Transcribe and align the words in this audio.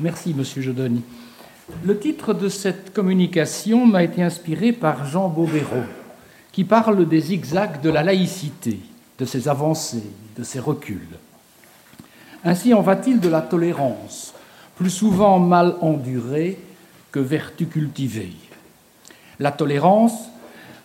Merci, 0.00 0.34
Monsieur 0.34 0.60
Jodoni. 0.60 1.02
Le 1.84 1.96
titre 1.96 2.34
de 2.34 2.48
cette 2.48 2.92
communication 2.92 3.86
m'a 3.86 4.02
été 4.02 4.24
inspiré 4.24 4.72
par 4.72 5.06
Jean 5.06 5.28
Bobéro, 5.28 5.82
qui 6.50 6.64
parle 6.64 7.08
des 7.08 7.20
zigzags 7.20 7.80
de 7.80 7.90
la 7.90 8.02
laïcité, 8.02 8.80
de 9.20 9.24
ses 9.24 9.46
avancées, 9.46 10.10
de 10.36 10.42
ses 10.42 10.58
reculs. 10.58 11.16
Ainsi 12.44 12.74
en 12.74 12.80
va-t-il 12.80 13.20
de 13.20 13.28
la 13.28 13.40
tolérance, 13.40 14.34
plus 14.74 14.90
souvent 14.90 15.38
mal 15.38 15.76
endurée 15.80 16.58
que 17.12 17.20
vertu 17.20 17.66
cultivée. 17.66 18.32
La 19.38 19.52
tolérance 19.52 20.28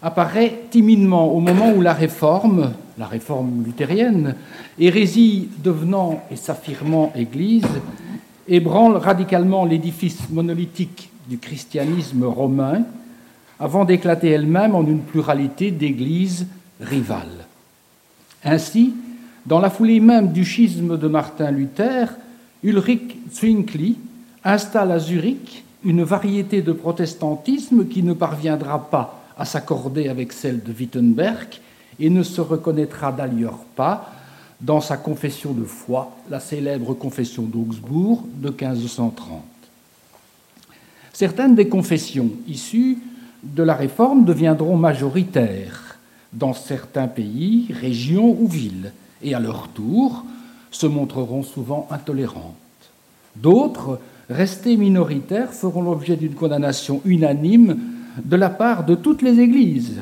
apparaît 0.03 0.65
timidement 0.69 1.33
au 1.33 1.39
moment 1.39 1.71
où 1.71 1.81
la 1.81 1.93
réforme, 1.93 2.73
la 2.99 3.07
réforme 3.07 3.63
luthérienne, 3.65 4.35
hérésie 4.77 5.49
devenant 5.63 6.23
et 6.29 6.35
s'affirmant 6.35 7.11
Église, 7.15 7.65
ébranle 8.49 8.97
radicalement 8.97 9.63
l'édifice 9.63 10.29
monolithique 10.29 11.09
du 11.27 11.37
christianisme 11.37 12.23
romain 12.25 12.81
avant 13.59 13.85
d'éclater 13.85 14.29
elle-même 14.29 14.75
en 14.75 14.85
une 14.85 15.01
pluralité 15.01 15.71
d'églises 15.71 16.47
rivales. 16.81 17.45
Ainsi, 18.43 18.93
dans 19.45 19.59
la 19.59 19.69
foulée 19.69 19.99
même 19.99 20.31
du 20.31 20.43
schisme 20.43 20.97
de 20.97 21.07
Martin 21.07 21.51
Luther, 21.51 22.07
Ulrich 22.63 23.17
Zwingli 23.31 23.97
installe 24.43 24.91
à 24.91 24.99
Zurich 24.99 25.63
une 25.83 26.03
variété 26.03 26.61
de 26.61 26.71
protestantisme 26.71 27.87
qui 27.87 28.03
ne 28.03 28.13
parviendra 28.13 28.89
pas 28.89 29.23
à 29.37 29.45
s'accorder 29.45 30.09
avec 30.09 30.33
celle 30.33 30.61
de 30.61 30.73
Wittenberg 30.77 31.47
et 31.99 32.09
ne 32.09 32.23
se 32.23 32.41
reconnaîtra 32.41 33.11
d'ailleurs 33.11 33.59
pas 33.75 34.11
dans 34.61 34.81
sa 34.81 34.97
confession 34.97 35.53
de 35.53 35.63
foi, 35.63 36.15
la 36.29 36.39
célèbre 36.39 36.93
confession 36.93 37.43
d'Augsbourg 37.43 38.23
de 38.35 38.49
1530. 38.49 39.43
Certaines 41.13 41.55
des 41.55 41.67
confessions 41.67 42.29
issues 42.47 42.97
de 43.43 43.63
la 43.63 43.73
Réforme 43.73 44.25
deviendront 44.25 44.77
majoritaires 44.77 45.97
dans 46.33 46.53
certains 46.53 47.07
pays, 47.07 47.67
régions 47.71 48.37
ou 48.39 48.47
villes, 48.47 48.91
et 49.21 49.33
à 49.33 49.39
leur 49.39 49.69
tour 49.69 50.23
se 50.71 50.87
montreront 50.87 51.43
souvent 51.43 51.87
intolérantes. 51.89 52.53
D'autres, 53.35 53.99
restées 54.29 54.77
minoritaires, 54.77 55.53
feront 55.53 55.81
l'objet 55.81 56.15
d'une 56.15 56.35
condamnation 56.35 57.01
unanime 57.05 57.79
de 58.23 58.35
la 58.35 58.49
part 58.49 58.85
de 58.85 58.95
toutes 58.95 59.21
les 59.21 59.39
églises, 59.39 60.01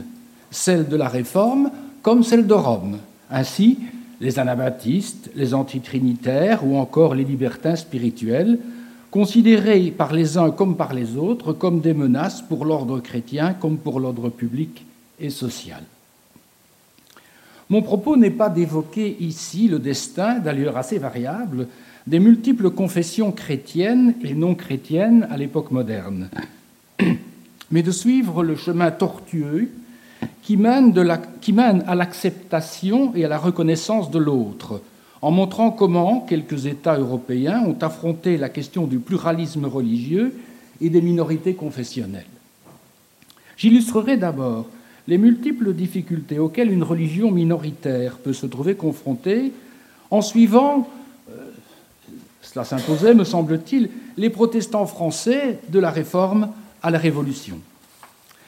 celles 0.52 0.88
de 0.88 0.96
la 0.96 1.08
Réforme 1.08 1.72
comme 2.02 2.24
celles 2.24 2.48
de 2.48 2.54
Rome. 2.54 2.98
Ainsi, 3.30 3.80
les 4.20 4.40
anabaptistes, 4.40 5.30
les 5.36 5.54
antitrinitaires 5.54 6.66
ou 6.66 6.78
encore 6.78 7.16
les 7.16 7.24
libertins 7.24 7.76
spirituels, 7.76 8.60
considérés 9.12 9.92
par 9.92 10.14
les 10.14 10.38
uns 10.38 10.52
comme 10.52 10.76
par 10.76 10.94
les 10.94 11.16
autres 11.16 11.54
comme 11.54 11.80
des 11.80 11.94
menaces 11.94 12.42
pour 12.42 12.66
l'ordre 12.66 13.00
chrétien 13.00 13.54
comme 13.54 13.78
pour 13.78 14.00
l'ordre 14.00 14.30
public 14.30 14.86
et 15.20 15.30
social. 15.30 15.84
Mon 17.70 17.82
propos 17.82 18.16
n'est 18.16 18.30
pas 18.32 18.50
d'évoquer 18.50 19.18
ici 19.20 19.68
le 19.68 19.80
destin, 19.80 20.40
d'ailleurs 20.40 20.78
assez 20.78 21.00
variable, 21.00 21.68
des 22.06 22.20
multiples 22.20 22.70
confessions 22.70 23.34
chrétiennes 23.34 24.16
et 24.24 24.34
non 24.34 24.56
chrétiennes 24.56 25.28
à 25.30 25.36
l'époque 25.36 25.72
moderne, 25.72 26.30
mais 27.72 27.84
de 27.84 27.92
suivre 27.92 28.44
le 28.44 28.56
chemin 28.56 28.92
tortueux 28.92 29.70
qui 30.42 30.58
mène, 30.58 31.84
à 31.88 31.96
l'acceptation 31.96 33.12
et 33.16 33.26
à 33.26 33.28
la 33.28 33.38
reconnaissance 33.38 34.10
de 34.12 34.20
l'autre, 34.20 34.82
en 35.22 35.32
montrant 35.32 35.72
comment 35.72 36.22
quelques 36.22 36.66
États 36.66 36.98
européens 36.98 37.64
ont 37.66 37.78
affronté 37.82 38.38
la 38.38 38.50
question 38.50 38.88
du 38.88 39.00
pluralisme 39.00 39.66
religieux 39.66 40.34
et 40.80 40.90
des 40.90 41.02
minorités 41.02 41.54
confessionnelles. 41.54 42.26
J'illustrerai 43.58 44.18
d'abord 44.18 44.68
les 45.08 45.18
multiples 45.18 45.74
difficultés 45.74 46.40
auxquelles 46.40 46.72
une 46.72 46.84
religion 46.84 47.32
minoritaire 47.32 48.18
peut 48.18 48.34
se 48.34 48.46
trouver 48.46 48.76
confrontée 48.76 49.52
en 50.12 50.22
suivant, 50.22 50.88
euh, 51.30 51.52
cela 52.42 52.64
s'imposait, 52.64 53.14
me 53.14 53.24
semble-t-il, 53.24 53.90
les 54.18 54.30
protestants 54.30 54.86
français 54.86 55.60
de 55.70 55.80
la 55.80 55.92
Réforme 55.92 56.50
à 56.82 56.92
la 56.92 57.00
Révolution. 57.00 57.60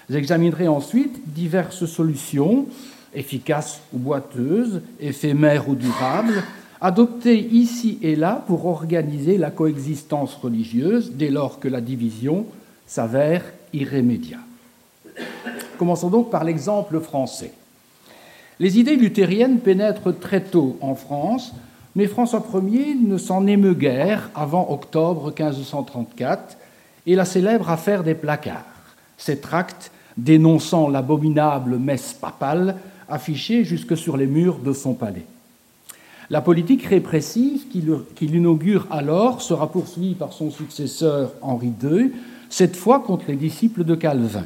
J'examinerai 0.09 0.67
ensuite 0.67 1.33
diverses 1.33 1.85
solutions, 1.85 2.65
efficaces 3.13 3.81
ou 3.93 3.99
boiteuses, 3.99 4.81
éphémères 4.99 5.69
ou 5.69 5.75
durables, 5.75 6.43
adoptées 6.81 7.39
ici 7.39 7.99
et 8.01 8.15
là 8.15 8.43
pour 8.47 8.65
organiser 8.65 9.37
la 9.37 9.51
coexistence 9.51 10.33
religieuse 10.35 11.11
dès 11.13 11.29
lors 11.29 11.59
que 11.59 11.67
la 11.67 11.81
division 11.81 12.45
s'avère 12.87 13.43
irrémédiable. 13.73 14.43
Commençons 15.77 16.09
donc 16.09 16.31
par 16.31 16.43
l'exemple 16.43 16.99
français. 16.99 17.53
Les 18.59 18.79
idées 18.79 18.95
luthériennes 18.95 19.59
pénètrent 19.59 20.17
très 20.17 20.41
tôt 20.41 20.77
en 20.81 20.95
France, 20.95 21.53
mais 21.95 22.07
François 22.07 22.43
Ier 22.67 22.95
ne 22.95 23.17
s'en 23.17 23.47
émeut 23.47 23.73
guère 23.73 24.29
avant 24.35 24.69
octobre 24.71 25.27
1534 25.27 26.57
et 27.05 27.15
la 27.15 27.25
célèbre 27.25 27.69
affaire 27.69 28.03
des 28.03 28.15
placards. 28.15 28.65
Ces 29.17 29.39
tracts 29.39 29.91
dénonçant 30.23 30.89
l'abominable 30.89 31.77
messe 31.77 32.13
papale 32.13 32.75
affichée 33.07 33.63
jusque 33.63 33.97
sur 33.97 34.17
les 34.17 34.27
murs 34.27 34.59
de 34.59 34.73
son 34.73 34.93
palais. 34.93 35.25
La 36.29 36.41
politique 36.41 36.83
répressive 36.83 37.63
qu'il 38.15 38.35
inaugure 38.35 38.85
alors 38.91 39.41
sera 39.41 39.71
poursuivie 39.71 40.13
par 40.13 40.31
son 40.31 40.51
successeur 40.51 41.31
Henri 41.41 41.71
II, 41.81 42.11
cette 42.49 42.75
fois 42.75 42.99
contre 42.99 43.25
les 43.29 43.35
disciples 43.35 43.83
de 43.83 43.95
Calvin. 43.95 44.45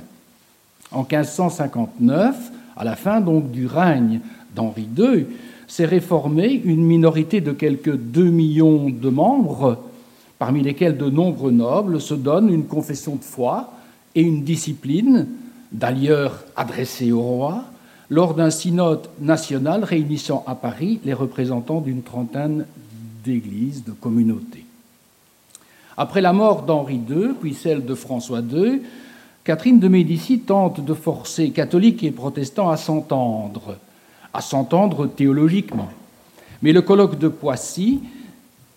En 0.91 1.01
1559, 1.01 2.51
à 2.78 2.83
la 2.83 2.95
fin 2.95 3.19
donc 3.19 3.51
du 3.51 3.66
règne 3.67 4.22
d'Henri 4.56 4.88
II, 4.97 5.25
s'est 5.67 5.85
réformée 5.85 6.62
une 6.63 6.83
minorité 6.83 7.41
de 7.41 7.51
quelques 7.51 7.95
2 7.95 8.23
millions 8.29 8.89
de 8.89 9.09
membres, 9.09 9.83
parmi 10.39 10.62
lesquels 10.62 10.97
de 10.97 11.09
nombreux 11.09 11.51
nobles 11.51 12.00
se 12.00 12.13
donnent 12.13 12.53
une 12.53 12.66
confession 12.66 13.16
de 13.16 13.23
foi 13.23 13.73
et 14.16 14.22
une 14.22 14.44
discipline, 14.44 15.28
d'ailleurs 15.73 16.44
adressée 16.56 17.11
au 17.11 17.22
roi, 17.22 17.66
lors 18.09 18.35
d'un 18.35 18.51
synode 18.51 19.09
national 19.19 19.84
réunissant 19.84 20.44
à 20.47 20.56
Paris 20.56 21.00
les 21.03 21.13
représentants 21.13 21.81
d'une 21.81 22.03
trentaine 22.03 22.66
d'églises, 23.23 23.83
de 23.83 23.91
communautés. 23.91 24.66
Après 25.97 26.22
la 26.22 26.33
mort 26.33 26.63
d'Henri 26.63 27.00
II, 27.09 27.33
puis 27.39 27.53
celle 27.53 27.85
de 27.85 27.95
François 27.95 28.41
II, 28.41 28.81
Catherine 29.44 29.79
de 29.79 29.88
Médicis 29.88 30.39
tente 30.39 30.83
de 30.83 30.94
forcer 30.94 31.50
catholiques 31.50 32.03
et 32.03 32.12
protestants 32.12 32.69
à 32.69 32.78
s'entendre, 32.78 33.78
à 34.33 34.41
s'entendre 34.41 35.07
théologiquement. 35.07 35.89
Mais 36.62 36.72
le 36.72 36.81
colloque 36.81 37.19
de 37.19 37.28
Poissy 37.28 38.01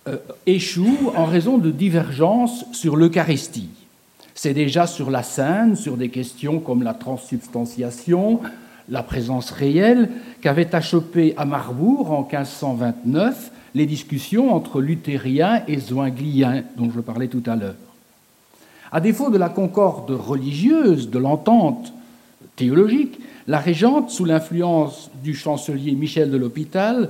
euh, 0.08 0.18
échoue 0.46 1.12
en 1.16 1.24
raison 1.24 1.58
de 1.58 1.70
divergences 1.70 2.64
sur 2.72 2.96
l'Eucharistie. 2.96 3.68
C'est 4.36 4.52
déjà 4.52 4.86
sur 4.86 5.10
la 5.10 5.22
scène, 5.22 5.76
sur 5.76 5.96
des 5.96 6.10
questions 6.10 6.60
comme 6.60 6.82
la 6.82 6.92
transsubstantiation, 6.92 8.40
la 8.90 9.02
présence 9.02 9.50
réelle, 9.50 10.10
qu'avaient 10.42 10.74
achoppé 10.74 11.32
à 11.38 11.46
Marbourg 11.46 12.12
en 12.12 12.20
1529 12.20 13.50
les 13.74 13.86
discussions 13.86 14.54
entre 14.54 14.82
luthériens 14.82 15.62
et 15.66 15.78
zwingliens 15.78 16.64
dont 16.76 16.90
je 16.90 17.00
parlais 17.00 17.28
tout 17.28 17.42
à 17.46 17.56
l'heure. 17.56 17.76
À 18.92 19.00
défaut 19.00 19.30
de 19.30 19.38
la 19.38 19.48
concorde 19.48 20.10
religieuse, 20.10 21.08
de 21.08 21.18
l'entente 21.18 21.94
théologique, 22.56 23.18
la 23.48 23.58
régente, 23.58 24.10
sous 24.10 24.26
l'influence 24.26 25.10
du 25.24 25.34
chancelier 25.34 25.92
Michel 25.92 26.30
de 26.30 26.36
l'Hôpital, 26.36 27.08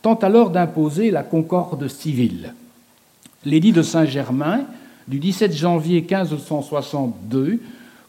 tente 0.00 0.22
alors 0.22 0.50
d'imposer 0.50 1.10
la 1.10 1.24
concorde 1.24 1.88
civile. 1.88 2.54
L'édit 3.44 3.72
de 3.72 3.82
Saint-Germain 3.82 4.60
du 5.08 5.18
17 5.18 5.56
janvier 5.56 6.00
1562 6.02 7.60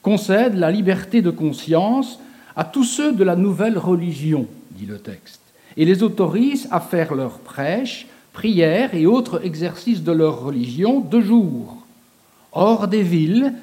concède 0.01 0.55
la 0.55 0.69
liberté 0.69 1.21
de 1.21 1.29
conscience 1.29 2.19
à 2.55 2.65
tous 2.65 2.83
ceux 2.83 3.13
de 3.13 3.23
la 3.23 3.35
nouvelle 3.35 3.77
religion, 3.77 4.45
dit 4.71 4.85
le 4.85 4.99
texte, 4.99 5.41
et 5.77 5.85
les 5.85 6.03
autorise 6.03 6.67
à 6.71 6.81
faire 6.81 7.15
leurs 7.15 7.39
prêches, 7.39 8.07
prières 8.33 8.93
et 8.93 9.05
autres 9.05 9.45
exercices 9.45 10.03
de 10.03 10.11
leur 10.11 10.43
religion 10.43 10.99
de 10.99 11.21
jour, 11.21 11.77
hors 12.51 12.87
des 12.87 13.03
villes, 13.03 13.53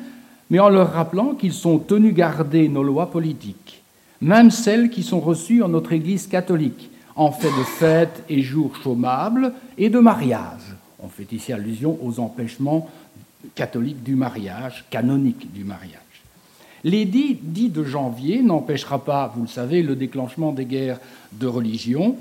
mais 0.48 0.58
en 0.58 0.70
leur 0.70 0.92
rappelant 0.92 1.34
qu'ils 1.34 1.52
sont 1.52 1.78
tenus 1.78 2.14
garder 2.14 2.68
nos 2.68 2.82
lois 2.82 3.10
politiques, 3.10 3.82
même 4.20 4.50
celles 4.50 4.88
qui 4.88 5.02
sont 5.02 5.20
reçues 5.20 5.62
en 5.62 5.68
notre 5.68 5.92
Église 5.92 6.26
catholique, 6.26 6.90
en 7.16 7.32
fait 7.32 7.48
de 7.48 7.64
fêtes 7.64 8.22
et 8.28 8.40
jours 8.40 8.76
chômables 8.82 9.52
et 9.76 9.90
de 9.90 9.98
mariage. 9.98 10.74
On 11.02 11.08
fait 11.08 11.30
ici 11.32 11.52
allusion 11.52 11.98
aux 12.02 12.18
empêchements 12.20 12.88
catholiques 13.54 14.02
du 14.02 14.16
mariage, 14.16 14.84
canoniques 14.90 15.52
du 15.52 15.64
mariage. 15.64 16.00
L'édit 16.84 17.38
dit 17.40 17.68
de 17.68 17.84
janvier 17.84 18.42
n'empêchera 18.42 19.04
pas, 19.04 19.32
vous 19.34 19.42
le 19.42 19.48
savez, 19.48 19.82
le 19.82 19.96
déclenchement 19.96 20.52
des 20.52 20.66
guerres 20.66 21.00
de 21.32 21.46
religion. 21.46 22.16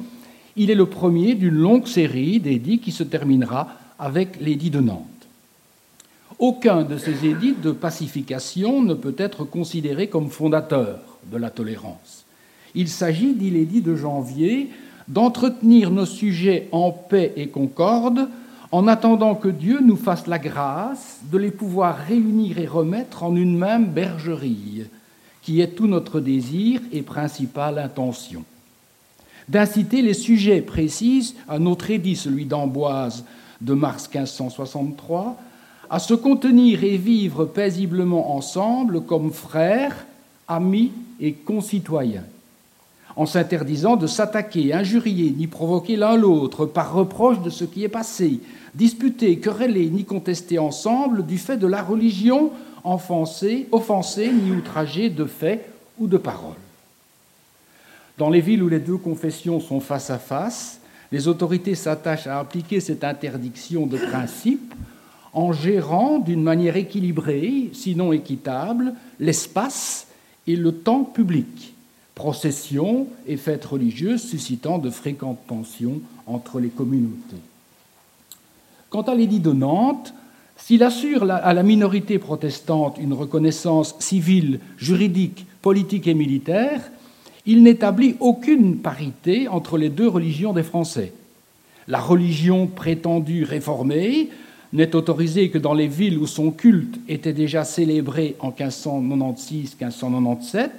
Il 0.55 0.71
est 0.71 0.75
le 0.75 0.85
premier 0.85 1.35
d'une 1.35 1.55
longue 1.55 1.87
série 1.87 2.39
d'édits 2.39 2.79
qui 2.79 2.91
se 2.91 3.03
terminera 3.03 3.69
avec 3.99 4.39
l'édit 4.41 4.69
de 4.69 4.79
Nantes. 4.79 5.05
Aucun 6.39 6.83
de 6.83 6.97
ces 6.97 7.25
édits 7.25 7.55
de 7.61 7.71
pacification 7.71 8.81
ne 8.81 8.93
peut 8.93 9.15
être 9.17 9.45
considéré 9.45 10.07
comme 10.07 10.29
fondateur 10.29 10.99
de 11.31 11.37
la 11.37 11.49
tolérance. 11.49 12.25
Il 12.73 12.89
s'agit, 12.89 13.33
dit 13.33 13.51
l'édit 13.51 13.81
de 13.81 13.95
janvier, 13.95 14.69
d'entretenir 15.07 15.91
nos 15.91 16.05
sujets 16.05 16.67
en 16.71 16.91
paix 16.91 17.33
et 17.37 17.47
concorde 17.47 18.27
en 18.75 18.89
attendant 18.89 19.35
que 19.35 19.47
Dieu 19.47 19.79
nous 19.81 19.95
fasse 19.95 20.27
la 20.27 20.37
grâce 20.37 21.19
de 21.31 21.37
les 21.37 21.51
pouvoir 21.51 21.95
réunir 21.95 22.57
et 22.57 22.67
remettre 22.67 23.23
en 23.23 23.33
une 23.33 23.57
même 23.57 23.85
bergerie, 23.85 24.83
qui 25.41 25.61
est 25.61 25.75
tout 25.77 25.87
notre 25.87 26.19
désir 26.19 26.81
et 26.91 27.01
principale 27.01 27.79
intention. 27.79 28.43
D'inciter 29.47 30.01
les 30.01 30.13
sujets 30.13 30.59
précis 30.59 31.35
à 31.47 31.57
notre 31.57 31.89
édit, 31.89 32.17
celui 32.17 32.43
d'Amboise 32.43 33.23
de 33.61 33.73
mars 33.73 34.09
1563, 34.13 35.37
à 35.89 35.99
se 35.99 36.13
contenir 36.13 36.83
et 36.83 36.97
vivre 36.97 37.45
paisiblement 37.45 38.35
ensemble 38.35 39.05
comme 39.05 39.31
frères, 39.31 40.05
amis 40.49 40.91
et 41.21 41.31
concitoyens 41.31 42.25
en 43.15 43.25
s'interdisant 43.25 43.95
de 43.95 44.07
s'attaquer, 44.07 44.73
injurier, 44.73 45.33
ni 45.35 45.47
provoquer 45.47 45.95
l'un 45.95 46.17
l'autre 46.17 46.65
par 46.65 46.93
reproche 46.93 47.41
de 47.41 47.49
ce 47.49 47.63
qui 47.63 47.83
est 47.83 47.89
passé, 47.89 48.39
disputer, 48.75 49.39
quereller, 49.39 49.89
ni 49.89 50.05
contester 50.05 50.59
ensemble 50.59 51.25
du 51.25 51.37
fait 51.37 51.57
de 51.57 51.67
la 51.67 51.81
religion, 51.81 52.51
offensée, 52.83 53.67
offensée 53.71 54.31
ni 54.31 54.51
outragée 54.51 55.09
de 55.09 55.25
fait 55.25 55.69
ou 55.97 56.07
de 56.07 56.17
parole. 56.17 56.55
Dans 58.17 58.29
les 58.29 58.41
villes 58.41 58.63
où 58.63 58.69
les 58.69 58.79
deux 58.79 58.97
confessions 58.97 59.59
sont 59.59 59.79
face 59.79 60.09
à 60.09 60.19
face, 60.19 60.79
les 61.11 61.27
autorités 61.27 61.75
s'attachent 61.75 62.27
à 62.27 62.39
appliquer 62.39 62.79
cette 62.79 63.03
interdiction 63.03 63.87
de 63.87 63.97
principe 63.97 64.73
en 65.33 65.51
gérant 65.51 66.19
d'une 66.19 66.43
manière 66.43 66.77
équilibrée, 66.77 67.69
sinon 67.73 68.13
équitable, 68.13 68.93
l'espace 69.19 70.07
et 70.47 70.55
le 70.55 70.71
temps 70.73 71.03
public 71.03 71.75
processions 72.15 73.07
et 73.27 73.35
fêtes 73.35 73.65
religieuses 73.65 74.23
suscitant 74.23 74.79
de 74.79 74.89
fréquentes 74.89 75.45
tensions 75.47 75.99
entre 76.25 76.59
les 76.59 76.69
communautés. 76.69 77.35
Quant 78.95 79.01
à 79.01 79.13
l'édit 79.13 79.41
de 79.41 79.51
Nantes, 79.51 80.13
s'il 80.55 80.81
assure 80.81 81.29
à 81.29 81.53
la 81.53 81.63
minorité 81.63 82.17
protestante 82.17 82.97
une 82.97 83.11
reconnaissance 83.11 83.93
civile, 83.99 84.61
juridique, 84.77 85.45
politique 85.61 86.07
et 86.07 86.13
militaire, 86.13 86.79
il 87.45 87.61
n'établit 87.61 88.15
aucune 88.21 88.77
parité 88.77 89.49
entre 89.49 89.77
les 89.77 89.89
deux 89.89 90.07
religions 90.07 90.53
des 90.53 90.63
Français. 90.63 91.11
La 91.89 91.99
religion 91.99 92.67
prétendue 92.67 93.43
réformée 93.43 94.29
n'est 94.71 94.95
autorisée 94.95 95.49
que 95.49 95.57
dans 95.57 95.73
les 95.73 95.87
villes 95.87 96.17
où 96.17 96.25
son 96.25 96.51
culte 96.51 96.97
était 97.09 97.33
déjà 97.33 97.65
célébré 97.65 98.37
en 98.39 98.51
1596-1597 98.51 100.69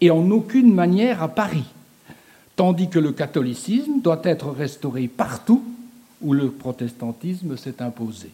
et 0.00 0.10
en 0.10 0.28
aucune 0.32 0.74
manière 0.74 1.22
à 1.22 1.28
Paris, 1.28 1.66
tandis 2.56 2.88
que 2.88 2.98
le 2.98 3.12
catholicisme 3.12 4.00
doit 4.02 4.22
être 4.24 4.50
restauré 4.50 5.06
partout 5.06 5.62
où 6.22 6.32
le 6.32 6.50
protestantisme 6.50 7.56
s'est 7.56 7.82
imposé. 7.82 8.30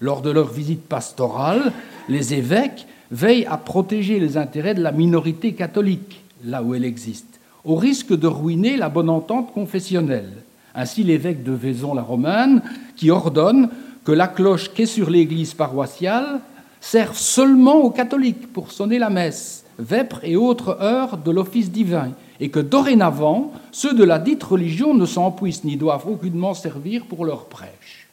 Lors 0.00 0.22
de 0.22 0.30
leur 0.30 0.48
visite 0.50 0.82
pastorale, 0.82 1.72
les 2.08 2.34
évêques 2.34 2.86
veillent 3.10 3.46
à 3.46 3.56
protéger 3.56 4.18
les 4.18 4.36
intérêts 4.36 4.74
de 4.74 4.82
la 4.82 4.92
minorité 4.92 5.52
catholique, 5.52 6.22
là 6.44 6.62
où 6.62 6.74
elle 6.74 6.84
existe, 6.84 7.40
au 7.64 7.76
risque 7.76 8.16
de 8.16 8.26
ruiner 8.26 8.76
la 8.76 8.88
bonne 8.88 9.10
entente 9.10 9.52
confessionnelle. 9.52 10.32
Ainsi 10.74 11.02
l'évêque 11.02 11.42
de 11.42 11.52
Vaison-la-Romaine, 11.52 12.62
qui 12.96 13.10
ordonne 13.10 13.68
que 14.04 14.12
la 14.12 14.28
cloche 14.28 14.72
qu'est 14.72 14.86
sur 14.86 15.10
l'église 15.10 15.54
paroissiale 15.54 16.40
serve 16.80 17.16
seulement 17.16 17.76
aux 17.76 17.90
catholiques 17.90 18.52
pour 18.52 18.72
sonner 18.72 18.98
la 18.98 19.10
messe, 19.10 19.64
vêpres 19.78 20.20
et 20.22 20.36
autres 20.36 20.80
heures 20.80 21.18
de 21.18 21.30
l'office 21.30 21.70
divin, 21.70 22.12
et 22.40 22.48
que 22.48 22.58
dorénavant, 22.58 23.52
ceux 23.70 23.94
de 23.94 24.02
la 24.02 24.18
dite 24.18 24.42
religion 24.42 24.94
ne 24.94 25.06
s'en 25.06 25.30
puissent 25.30 25.64
ni 25.64 25.76
doivent 25.76 26.08
aucunement 26.08 26.54
servir 26.54 27.04
pour 27.04 27.24
leur 27.24 27.44
prêche. 27.44 28.08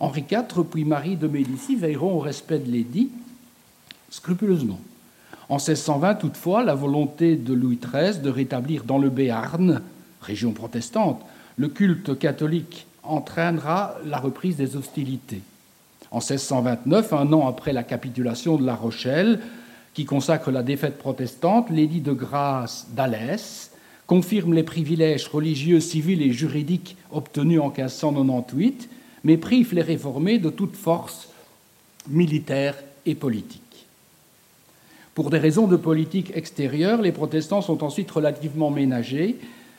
Henri 0.00 0.24
IV 0.30 0.64
puis 0.70 0.84
Marie 0.84 1.16
de 1.16 1.28
Médicis 1.28 1.76
veilleront 1.76 2.16
au 2.16 2.20
respect 2.20 2.58
de 2.58 2.70
l'édit 2.70 3.10
scrupuleusement. 4.10 4.80
En 5.48 5.56
1620, 5.56 6.16
toutefois, 6.16 6.64
la 6.64 6.74
volonté 6.74 7.36
de 7.36 7.54
Louis 7.54 7.78
XIII 7.78 8.20
de 8.20 8.30
rétablir 8.30 8.84
dans 8.84 8.98
le 8.98 9.10
Béarn, 9.10 9.80
région 10.22 10.52
protestante, 10.52 11.20
le 11.56 11.68
culte 11.68 12.18
catholique 12.18 12.86
entraînera 13.02 13.94
la 14.04 14.18
reprise 14.18 14.56
des 14.56 14.76
hostilités. 14.76 15.42
En 16.10 16.18
1629, 16.18 17.12
un 17.12 17.32
an 17.32 17.46
après 17.46 17.72
la 17.72 17.82
capitulation 17.82 18.56
de 18.56 18.66
La 18.66 18.74
Rochelle, 18.74 19.40
qui 19.96 20.04
consacre 20.04 20.50
la 20.50 20.62
défaite 20.62 20.98
protestante, 20.98 21.70
l'édit 21.70 22.02
de 22.02 22.12
grâce 22.12 22.86
d'Alès 22.94 23.70
confirme 24.06 24.52
les 24.52 24.62
privilèges 24.62 25.26
religieux, 25.26 25.80
civils 25.80 26.20
et 26.20 26.32
juridiques 26.32 26.98
obtenus 27.10 27.60
en 27.62 27.70
1598, 27.70 28.90
mais 29.24 29.38
prive 29.38 29.72
les 29.72 29.80
réformés 29.80 30.38
de 30.38 30.50
toute 30.50 30.76
force 30.76 31.30
militaire 32.10 32.74
et 33.06 33.14
politique. 33.14 33.86
Pour 35.14 35.30
des 35.30 35.38
raisons 35.38 35.66
de 35.66 35.76
politique 35.76 36.30
extérieure, 36.34 37.00
les 37.00 37.10
protestants 37.10 37.62
sont 37.62 37.82
ensuite 37.82 38.10
relativement 38.10 38.70
ménagés, 38.70 39.38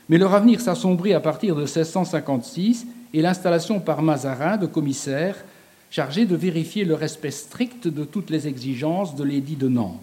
mais 0.09 0.17
leur 0.17 0.33
avenir 0.33 0.61
s'assombrit 0.61 1.13
à 1.13 1.19
partir 1.19 1.53
de 1.53 1.61
1656 1.61 2.87
et 3.13 3.21
l'installation 3.21 3.79
par 3.79 4.01
Mazarin 4.01 4.57
de 4.57 4.65
commissaires 4.65 5.45
chargés 5.91 6.25
de 6.25 6.35
vérifier 6.35 6.85
le 6.85 6.95
respect 6.95 7.29
strict 7.29 7.87
de 7.87 8.03
toutes 8.03 8.31
les 8.31 8.47
exigences 8.47 9.15
de 9.15 9.23
l'édit 9.23 9.57
de 9.57 9.67
Nantes. 9.67 10.01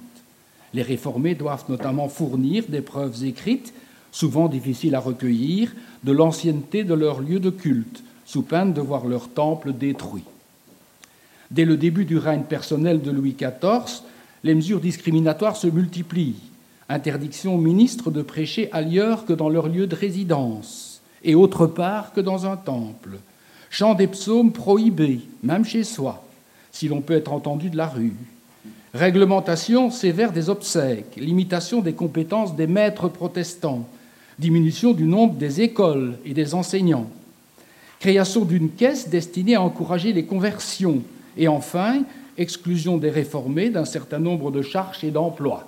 Les 0.75 0.83
réformés 0.83 1.37
doivent 1.37 1.65
notamment 1.69 2.09
fournir 2.09 2.65
des 2.69 2.81
preuves 2.81 3.25
écrites, 3.25 3.73
souvent 4.11 4.49
difficiles 4.49 4.97
à 4.97 5.01
recueillir, 5.01 5.73
de 6.03 6.13
l'ancienneté 6.13 6.83
de 6.83 6.95
leur 6.95 7.21
lieu 7.21 7.39
de 7.39 7.51
culte, 7.51 8.03
sous 8.27 8.43
peine 8.43 8.73
de 8.73 8.81
voir 8.81 9.07
leur 9.07 9.29
temple 9.29 9.73
détruit. 9.73 10.25
Dès 11.53 11.65
le 11.65 11.77
début 11.77 12.05
du 12.05 12.19
règne 12.19 12.43
personnel 12.43 13.01
de 13.01 13.13
Louis 13.13 13.37
XIV, 13.39 14.03
les 14.43 14.55
mesures 14.55 14.81
discriminatoires 14.81 15.57
se 15.57 15.69
multiplient. 15.69 16.43
Interdiction 16.89 17.55
aux 17.55 17.61
ministres 17.61 18.11
de 18.11 18.23
prêcher 18.23 18.69
ailleurs 18.73 19.25
que 19.25 19.33
dans 19.33 19.49
leur 19.49 19.69
lieu 19.69 19.87
de 19.87 19.95
résidence, 19.95 21.01
et 21.23 21.37
autre 21.37 21.67
part 21.67 22.13
que 22.13 22.21
dans 22.21 22.47
un 22.47 22.57
temple. 22.57 23.19
Chant 23.71 23.95
des 23.95 24.09
psaumes 24.09 24.53
prohibés, 24.53 25.21
même 25.43 25.65
chez 25.65 25.85
soi, 25.85 26.25
si 26.73 26.89
l'on 26.89 27.01
peut 27.01 27.15
être 27.15 27.33
entendu 27.33 27.71
de 27.71 27.77
la 27.77 27.87
rue 27.87 28.15
réglementation 28.95 29.91
sévère 29.91 30.31
des 30.33 30.49
obsèques, 30.49 31.17
limitation 31.17 31.81
des 31.81 31.95
compétences 31.95 32.55
des 32.55 32.69
maîtres 32.69 33.09
protestants, 33.09 33.89
diminution 34.39 34.93
du 34.93 35.05
nombre 35.05 35.35
des 35.35 35.61
écoles 35.61 36.17
et 36.25 36.33
des 36.33 36.55
enseignants, 36.55 37.11
création 37.99 38.45
d'une 38.45 38.71
caisse 38.71 39.09
destinée 39.09 39.57
à 39.57 39.63
encourager 39.63 40.13
les 40.13 40.25
conversions, 40.25 41.03
et 41.37 41.49
enfin, 41.49 42.03
exclusion 42.39 42.97
des 42.97 43.11
réformés 43.11 43.69
d'un 43.69 43.85
certain 43.85 44.21
nombre 44.21 44.53
de 44.53 44.63
charges 44.63 45.03
et 45.03 45.11
d'emplois. 45.11 45.67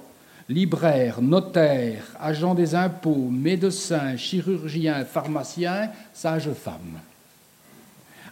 Libraires, 0.49 1.21
notaires, 1.21 2.04
agents 2.21 2.54
des 2.54 2.76
impôts, 2.76 3.28
médecins, 3.30 4.16
chirurgiens, 4.16 5.04
pharmaciens, 5.04 5.90
sages-femmes. 6.14 7.00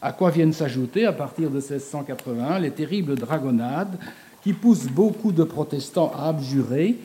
À 0.01 0.13
quoi 0.13 0.31
viennent 0.31 0.53
s'ajouter, 0.53 1.07
à 1.07 1.13
partir 1.13 1.49
de 1.49 1.57
1681, 1.57 2.61
les 2.61 2.71
terribles 2.71 3.17
dragonnades 3.17 3.99
qui 4.45 4.53
pousse 4.53 4.85
beaucoup 4.85 5.33
de 5.33 5.43
protestants 5.43 6.13
à 6.15 6.29
abjurer, 6.29 6.97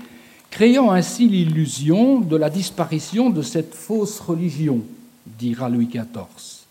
créant 0.51 0.91
ainsi 0.91 1.25
l'illusion 1.29 2.19
de 2.19 2.35
la 2.35 2.49
disparition 2.49 3.29
de 3.29 3.41
cette 3.41 3.73
fausse 3.73 4.19
religion, 4.19 4.81
dira 5.25 5.69
Louis 5.69 5.87
XIV. 5.87 6.65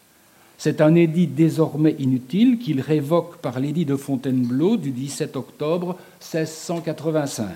C'est 0.59 0.83
un 0.83 0.95
édit 0.95 1.27
désormais 1.27 1.97
inutile 1.99 2.59
qu'il 2.59 2.83
révoque 2.83 3.39
par 3.39 3.61
l'édit 3.61 3.87
de 3.87 3.97
Fontainebleau 3.97 4.77
du 4.77 4.91
17 4.91 5.37
octobre 5.37 5.97
1685. 6.21 7.49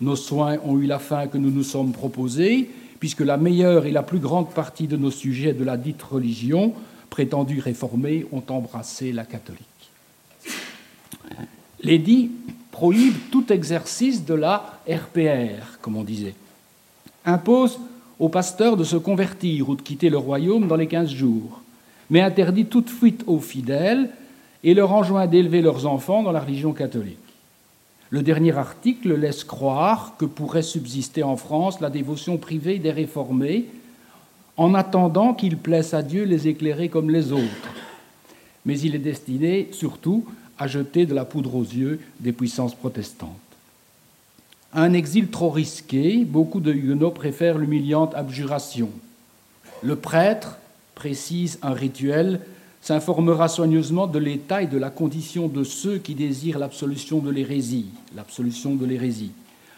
Nos 0.00 0.16
soins 0.16 0.56
ont 0.64 0.76
eu 0.76 0.86
la 0.86 0.98
fin 0.98 1.28
que 1.28 1.38
nous 1.38 1.52
nous 1.52 1.62
sommes 1.62 1.92
proposés, 1.92 2.68
puisque 2.98 3.20
la 3.20 3.36
meilleure 3.36 3.86
et 3.86 3.92
la 3.92 4.02
plus 4.02 4.18
grande 4.18 4.50
partie 4.50 4.88
de 4.88 4.96
nos 4.96 5.12
sujets 5.12 5.52
de 5.52 5.62
la 5.62 5.76
dite 5.76 6.02
religion, 6.02 6.72
prétendue 7.10 7.60
réformée, 7.60 8.26
ont 8.32 8.42
embrassé 8.48 9.12
la 9.12 9.24
catholique. 9.24 9.77
L'édit 11.82 12.30
prohibe 12.72 13.14
tout 13.30 13.52
exercice 13.52 14.24
de 14.24 14.34
la 14.34 14.80
RPR, 14.88 15.78
comme 15.80 15.96
on 15.96 16.04
disait, 16.04 16.34
impose 17.24 17.78
aux 18.18 18.28
pasteurs 18.28 18.76
de 18.76 18.84
se 18.84 18.96
convertir 18.96 19.68
ou 19.68 19.76
de 19.76 19.82
quitter 19.82 20.10
le 20.10 20.18
royaume 20.18 20.66
dans 20.66 20.76
les 20.76 20.88
quinze 20.88 21.10
jours, 21.10 21.60
mais 22.10 22.20
interdit 22.20 22.66
toute 22.66 22.90
fuite 22.90 23.22
aux 23.26 23.38
fidèles 23.38 24.10
et 24.64 24.74
leur 24.74 24.92
enjoint 24.92 25.26
d'élever 25.26 25.62
leurs 25.62 25.86
enfants 25.86 26.22
dans 26.22 26.32
la 26.32 26.40
religion 26.40 26.72
catholique. 26.72 27.18
Le 28.10 28.22
dernier 28.22 28.56
article 28.56 29.14
laisse 29.14 29.44
croire 29.44 30.14
que 30.18 30.24
pourrait 30.24 30.62
subsister 30.62 31.22
en 31.22 31.36
France 31.36 31.80
la 31.80 31.90
dévotion 31.90 32.38
privée 32.38 32.78
des 32.78 32.90
réformés, 32.90 33.66
en 34.56 34.74
attendant 34.74 35.34
qu'ils 35.34 35.58
plaisent 35.58 35.94
à 35.94 36.02
Dieu 36.02 36.24
les 36.24 36.48
éclairer 36.48 36.88
comme 36.88 37.10
les 37.10 37.32
autres. 37.32 37.74
mais 38.64 38.78
il 38.80 38.94
est 38.94 38.98
destiné 38.98 39.68
surtout 39.72 40.24
à 40.58 40.66
jeter 40.66 41.06
de 41.06 41.14
la 41.14 41.24
poudre 41.24 41.54
aux 41.54 41.62
yeux 41.64 42.00
des 42.20 42.32
puissances 42.32 42.74
protestantes. 42.74 43.30
un 44.74 44.92
exil 44.92 45.28
trop 45.28 45.50
risqué, 45.50 46.24
beaucoup 46.24 46.60
de 46.60 46.72
huguenots 46.72 47.10
préfèrent 47.10 47.58
l'humiliante 47.58 48.14
abjuration. 48.14 48.90
Le 49.82 49.96
prêtre 49.96 50.58
précise 50.94 51.58
un 51.62 51.72
rituel, 51.72 52.40
s'informera 52.80 53.48
soigneusement 53.48 54.06
de 54.06 54.18
l'état 54.18 54.62
et 54.62 54.66
de 54.66 54.78
la 54.78 54.90
condition 54.90 55.48
de 55.48 55.64
ceux 55.64 55.98
qui 55.98 56.14
désirent 56.14 56.58
l'absolution 56.58 57.18
de 57.18 57.30
l'hérésie, 57.30 57.86
l'absolution 58.16 58.74
de 58.74 58.86
l'hérésie, 58.86 59.32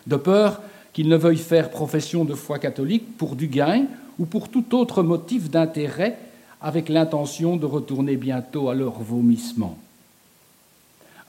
de 0.07 0.17
peur 0.17 0.61
qu'ils 0.93 1.09
ne 1.09 1.17
veuillent 1.17 1.37
faire 1.37 1.71
profession 1.71 2.25
de 2.25 2.35
foi 2.35 2.59
catholique 2.59 3.17
pour 3.17 3.37
du 3.37 3.47
gain 3.47 3.85
ou 4.19 4.27
pour 4.27 4.49
tout 4.49 4.77
autre 4.77 5.03
motif 5.03 5.51
d'intérêt 5.51 6.19
avec 6.61 6.89
l'intention 6.89 7.57
de 7.57 7.67
retourner 7.67 8.17
bientôt 8.17 8.69
à 8.69 8.75
leur 8.75 9.01
vomissement. 9.01 9.79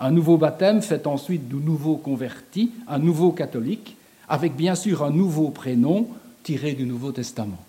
Un 0.03 0.09
nouveau 0.09 0.35
baptême 0.37 0.81
fait 0.81 1.05
ensuite 1.05 1.47
de 1.47 1.57
nouveaux 1.57 1.95
convertis, 1.95 2.71
un 2.87 2.97
nouveau 2.97 3.31
catholique, 3.31 3.95
avec 4.27 4.55
bien 4.55 4.73
sûr 4.73 5.03
un 5.03 5.11
nouveau 5.11 5.49
prénom 5.49 6.07
tiré 6.41 6.73
du 6.73 6.87
Nouveau 6.87 7.11
Testament. 7.11 7.63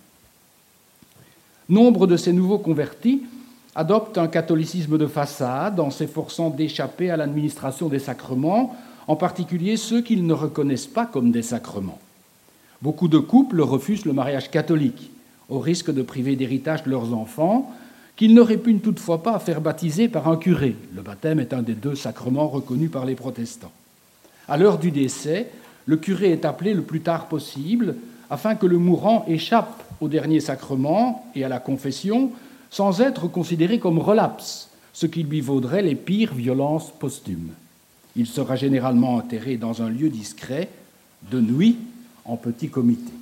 Nombre 1.69 2.07
de 2.07 2.17
ces 2.17 2.33
nouveaux 2.33 2.59
convertis 2.59 3.23
adoptent 3.75 4.17
un 4.17 4.29
catholicisme 4.29 4.97
de 4.97 5.07
façade 5.07 5.79
en 5.79 5.91
s'efforçant 5.91 6.49
d'échapper 6.49 7.11
à 7.11 7.19
l'administration 7.19 7.91
des 7.91 7.99
sacrements, 7.99 8.75
en 9.09 9.17
particulier 9.17 9.77
ceux 9.77 10.01
qu'ils 10.01 10.27
ne 10.27 10.33
reconnaissent 10.33 10.87
pas 10.87 11.05
comme 11.05 11.33
des 11.33 11.43
sacrements. 11.43 11.99
Beaucoup 12.81 13.09
de 13.09 13.19
couples 13.19 13.61
refusent 13.61 14.07
le 14.07 14.15
mariage 14.15 14.51
catholique 14.51 15.11
au 15.51 15.59
risque 15.59 15.93
de 15.93 16.01
priver 16.01 16.35
d'héritage 16.35 16.87
leurs 16.87 17.13
enfants, 17.13 17.71
qu'ils 18.17 18.35
n'auraient 18.35 18.57
pu 18.57 18.77
toutefois 18.79 19.23
pas 19.23 19.39
faire 19.39 19.61
baptiser 19.61 20.09
par 20.09 20.29
un 20.29 20.37
curé. 20.37 20.77
Le 20.95 21.03
baptême 21.03 21.41
est 21.41 21.53
un 21.53 21.63
des 21.63 21.75
deux 21.75 21.95
sacrements 21.95 22.49
reconnus 22.49 22.91
par 22.91 23.05
les 23.05 23.15
protestants. 23.15 23.73
À 24.49 24.57
l'heure 24.57 24.79
du 24.79 24.91
décès, 24.91 25.51
le 25.87 25.97
curé 25.97 26.33
est 26.33 26.45
appelé 26.45 26.75
le 26.75 26.83
plus 26.83 27.01
tard 27.01 27.27
possible 27.27 27.97
afin 28.31 28.55
que 28.55 28.67
le 28.67 28.79
mourant 28.79 29.25
échappe 29.29 29.83
au 30.01 30.09
dernier 30.09 30.41
sacrement 30.41 31.27
et 31.35 31.45
à 31.45 31.49
la 31.49 31.61
confession 31.61 32.33
sans 32.71 33.01
être 33.01 33.29
considéré 33.29 33.79
comme 33.79 33.99
relapse, 33.99 34.71
ce 34.93 35.07
qui 35.07 35.23
lui 35.23 35.41
vaudrait 35.41 35.83
les 35.83 35.95
pires 35.95 36.35
violences 36.35 36.91
posthumes. 36.91 37.53
Il 38.17 38.27
sera 38.27 38.57
généralement 38.57 39.15
enterré 39.17 39.57
dans 39.57 39.83
un 39.83 39.89
lieu 39.89 40.09
discret, 40.09 40.69
de 41.31 41.41
nuit, 41.41 41.77
en 42.25 42.37
petit 42.37 42.69
comité. 42.69 43.13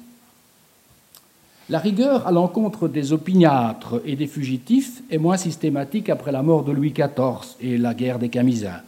La 1.70 1.78
rigueur 1.78 2.26
à 2.26 2.32
l'encontre 2.32 2.88
des 2.88 3.12
opiniâtres 3.12 4.02
et 4.04 4.16
des 4.16 4.26
fugitifs 4.26 5.04
est 5.08 5.18
moins 5.18 5.36
systématique 5.36 6.08
après 6.08 6.32
la 6.32 6.42
mort 6.42 6.64
de 6.64 6.72
Louis 6.72 6.90
XIV 6.90 7.54
et 7.60 7.78
la 7.78 7.94
guerre 7.94 8.18
des 8.18 8.28
Camisards. 8.28 8.82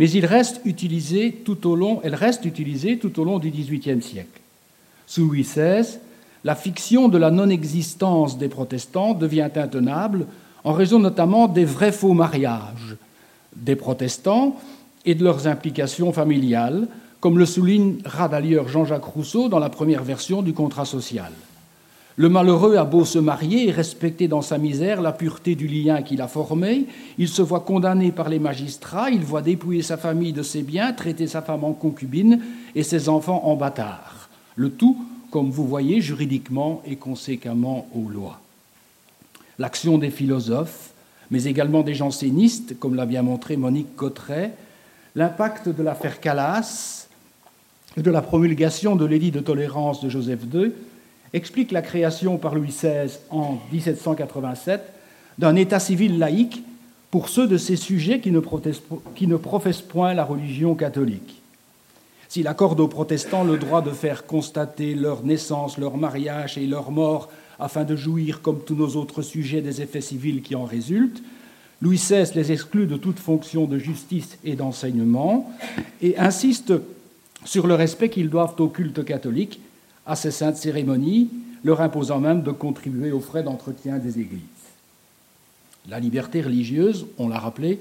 Mais 0.00 0.10
elle 0.10 0.26
reste 0.26 0.60
utilisée 0.64 1.36
tout 1.44 1.68
au 1.68 1.76
long 1.76 2.00
du 3.38 3.50
XVIIIe 3.50 4.02
siècle. 4.02 4.40
Sous 5.06 5.28
Louis 5.28 5.42
XVI, 5.42 6.00
la 6.42 6.56
fiction 6.56 7.08
de 7.08 7.18
la 7.18 7.30
non-existence 7.30 8.36
des 8.36 8.48
protestants 8.48 9.14
devient 9.14 9.50
intenable 9.54 10.26
en 10.64 10.72
raison 10.72 10.98
notamment 10.98 11.46
des 11.46 11.64
vrais 11.64 11.92
faux 11.92 12.14
mariages 12.14 12.96
des 13.54 13.76
protestants 13.76 14.56
et 15.04 15.14
de 15.14 15.22
leurs 15.22 15.46
implications 15.46 16.12
familiales, 16.12 16.88
comme 17.20 17.38
le 17.38 17.46
soulignera 17.46 18.26
d'ailleurs 18.28 18.66
Jean-Jacques 18.66 19.04
Rousseau 19.04 19.48
dans 19.48 19.60
la 19.60 19.70
première 19.70 20.02
version 20.02 20.42
du 20.42 20.52
contrat 20.52 20.84
social. 20.84 21.30
Le 22.16 22.28
malheureux 22.28 22.76
a 22.76 22.84
beau 22.84 23.04
se 23.06 23.18
marier 23.18 23.68
et 23.68 23.70
respecter 23.70 24.28
dans 24.28 24.42
sa 24.42 24.58
misère 24.58 25.00
la 25.00 25.12
pureté 25.12 25.54
du 25.54 25.66
lien 25.66 26.02
qu'il 26.02 26.20
a 26.20 26.28
formé, 26.28 26.86
il 27.16 27.28
se 27.28 27.40
voit 27.40 27.60
condamné 27.60 28.12
par 28.12 28.28
les 28.28 28.38
magistrats, 28.38 29.10
il 29.10 29.22
voit 29.22 29.40
dépouiller 29.40 29.82
sa 29.82 29.96
famille 29.96 30.34
de 30.34 30.42
ses 30.42 30.62
biens, 30.62 30.92
traiter 30.92 31.26
sa 31.26 31.40
femme 31.40 31.64
en 31.64 31.72
concubine 31.72 32.40
et 32.74 32.82
ses 32.82 33.08
enfants 33.08 33.42
en 33.44 33.56
bâtards. 33.56 34.28
Le 34.56 34.70
tout, 34.70 34.98
comme 35.30 35.50
vous 35.50 35.66
voyez, 35.66 36.02
juridiquement 36.02 36.82
et 36.86 36.96
conséquemment 36.96 37.86
aux 37.94 38.10
lois. 38.10 38.40
L'action 39.58 39.96
des 39.96 40.10
philosophes, 40.10 40.90
mais 41.30 41.44
également 41.44 41.82
des 41.82 41.94
jansénistes, 41.94 42.78
comme 42.78 42.94
l'a 42.94 43.06
bien 43.06 43.22
montré 43.22 43.56
Monique 43.56 43.96
Cotteret, 43.96 44.52
l'impact 45.16 45.70
de 45.70 45.82
l'affaire 45.82 46.20
Calas, 46.20 47.08
de 47.96 48.10
la 48.10 48.20
promulgation 48.20 48.96
de 48.96 49.06
l'édit 49.06 49.30
de 49.30 49.40
tolérance 49.40 50.02
de 50.02 50.10
Joseph 50.10 50.40
II, 50.52 50.72
explique 51.32 51.72
la 51.72 51.82
création 51.82 52.36
par 52.36 52.54
Louis 52.54 52.68
XVI 52.68 53.18
en 53.30 53.58
1787 53.72 54.80
d'un 55.38 55.56
État 55.56 55.80
civil 55.80 56.18
laïque 56.18 56.62
pour 57.10 57.28
ceux 57.28 57.46
de 57.46 57.58
ces 57.58 57.76
sujets 57.76 58.20
qui 58.20 58.30
ne 58.30 59.36
professent 59.36 59.82
point 59.82 60.14
la 60.14 60.24
religion 60.24 60.74
catholique. 60.74 61.42
S'il 62.28 62.46
accorde 62.46 62.80
aux 62.80 62.88
protestants 62.88 63.44
le 63.44 63.58
droit 63.58 63.82
de 63.82 63.90
faire 63.90 64.24
constater 64.24 64.94
leur 64.94 65.22
naissance, 65.22 65.76
leur 65.76 65.98
mariage 65.98 66.56
et 66.56 66.66
leur 66.66 66.90
mort 66.90 67.30
afin 67.60 67.84
de 67.84 67.94
jouir, 67.94 68.40
comme 68.40 68.64
tous 68.64 68.74
nos 68.74 68.96
autres 68.96 69.20
sujets, 69.20 69.60
des 69.60 69.82
effets 69.82 70.00
civils 70.00 70.40
qui 70.40 70.54
en 70.54 70.64
résultent, 70.64 71.22
Louis 71.82 71.96
XVI 71.96 72.30
les 72.34 72.52
exclut 72.52 72.86
de 72.86 72.96
toute 72.96 73.18
fonction 73.18 73.66
de 73.66 73.78
justice 73.78 74.38
et 74.44 74.54
d'enseignement 74.54 75.52
et 76.00 76.16
insiste 76.16 76.72
sur 77.44 77.66
le 77.66 77.74
respect 77.74 78.08
qu'ils 78.08 78.30
doivent 78.30 78.54
au 78.60 78.68
culte 78.68 79.04
catholique 79.04 79.60
à 80.06 80.16
ces 80.16 80.30
saintes 80.30 80.56
cérémonies, 80.56 81.28
leur 81.64 81.80
imposant 81.80 82.18
même 82.18 82.42
de 82.42 82.50
contribuer 82.50 83.12
aux 83.12 83.20
frais 83.20 83.42
d'entretien 83.42 83.98
des 83.98 84.18
églises. 84.18 84.40
La 85.88 86.00
liberté 86.00 86.42
religieuse, 86.42 87.06
on 87.18 87.28
l'a 87.28 87.38
rappelé, 87.38 87.78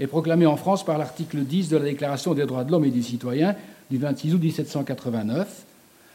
est 0.00 0.06
proclamée 0.06 0.46
en 0.46 0.56
France 0.56 0.84
par 0.84 0.98
l'article 0.98 1.38
10 1.38 1.68
de 1.68 1.76
la 1.76 1.84
Déclaration 1.84 2.34
des 2.34 2.46
droits 2.46 2.64
de 2.64 2.72
l'homme 2.72 2.84
et 2.84 2.90
du 2.90 3.02
citoyen 3.02 3.54
du 3.90 3.98
26 3.98 4.34
août 4.34 4.42
1789. 4.42 5.64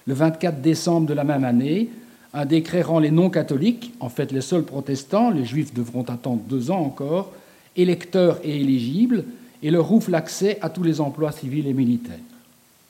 Le 0.05 0.13
24 0.13 0.61
décembre 0.61 1.07
de 1.07 1.13
la 1.13 1.23
même 1.23 1.43
année, 1.43 1.89
un 2.33 2.45
décret 2.45 2.81
rend 2.81 2.99
les 2.99 3.11
non-catholiques, 3.11 3.93
en 3.99 4.09
fait 4.09 4.31
les 4.31 4.41
seuls 4.41 4.63
protestants, 4.63 5.29
les 5.29 5.45
juifs 5.45 5.73
devront 5.73 6.03
attendre 6.03 6.41
deux 6.47 6.71
ans 6.71 6.79
encore, 6.79 7.31
électeurs 7.75 8.39
et 8.43 8.59
éligibles, 8.59 9.23
et 9.63 9.71
leur 9.71 9.91
ouvre 9.91 10.11
l'accès 10.11 10.57
à 10.61 10.69
tous 10.69 10.83
les 10.83 11.01
emplois 11.01 11.31
civils 11.31 11.67
et 11.67 11.73
militaires. 11.73 12.17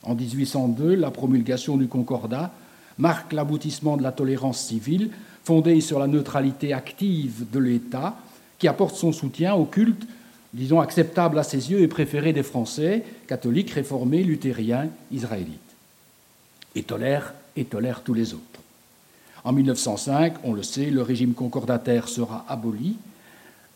En 0.02 0.14
1802, 0.14 0.94
la 0.94 1.10
promulgation 1.10 1.76
du 1.76 1.86
Concordat 1.86 2.52
marque 2.98 3.32
l'aboutissement 3.32 3.96
de 3.96 4.02
la 4.02 4.12
tolérance 4.12 4.60
civile 4.60 5.10
fondée 5.44 5.80
sur 5.80 5.98
la 5.98 6.06
neutralité 6.06 6.72
active 6.72 7.46
de 7.50 7.58
l'État 7.58 8.16
qui 8.58 8.68
apporte 8.68 8.94
son 8.94 9.12
soutien 9.12 9.54
au 9.54 9.64
culte, 9.64 10.06
disons, 10.52 10.80
acceptable 10.80 11.38
à 11.38 11.42
ses 11.42 11.70
yeux 11.70 11.80
et 11.80 11.88
préféré 11.88 12.32
des 12.32 12.42
Français, 12.42 13.04
catholiques, 13.26 13.70
réformés, 13.70 14.22
luthériens, 14.22 14.88
israélites, 15.10 15.58
et 16.74 16.82
tolère, 16.82 17.34
et 17.56 17.64
tolère 17.64 18.02
tous 18.02 18.14
les 18.14 18.34
autres. 18.34 18.44
En 19.44 19.52
1905, 19.52 20.34
on 20.44 20.52
le 20.52 20.62
sait, 20.62 20.90
le 20.90 21.02
régime 21.02 21.32
concordataire 21.32 22.08
sera 22.08 22.44
aboli, 22.48 22.96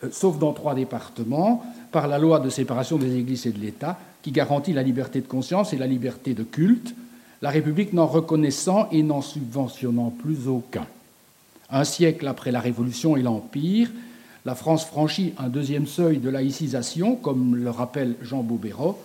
euh, 0.03 0.09
sauf 0.13 0.39
dans 0.39 0.53
trois 0.53 0.75
départements, 0.75 1.65
par 1.91 2.07
la 2.07 2.19
loi 2.19 2.41
de 2.41 2.51
séparation 2.51 2.99
des 2.99 3.17
églises 3.17 3.47
et 3.47 3.53
de 3.53 3.59
l'État, 3.59 3.99
qui 4.25 4.33
garantit 4.33 4.73
la 4.73 4.83
liberté 4.83 5.21
de 5.21 5.27
conscience 5.27 5.75
et 5.75 5.77
la 5.77 5.87
liberté 5.87 6.33
de 6.33 6.45
culte, 6.45 6.95
la 7.43 7.51
République 7.51 7.93
n'en 7.93 8.07
reconnaissant 8.07 8.89
et 8.91 9.03
n'en 9.03 9.21
subventionnant 9.21 10.09
plus 10.09 10.49
aucun. 10.49 10.87
Un 11.69 11.85
siècle 11.85 12.27
après 12.27 12.51
la 12.51 12.61
Révolution 12.61 13.19
et 13.19 13.23
l'Empire, 13.23 13.91
la 14.47 14.55
France 14.55 14.87
franchit 14.87 15.35
un 15.37 15.51
deuxième 15.51 15.87
seuil 15.87 16.21
de 16.21 16.31
laïcisation, 16.31 17.17
comme 17.17 17.55
le 17.55 17.69
rappelle 17.69 18.15
Jean 18.23 18.43
Bobéro, 18.43 18.99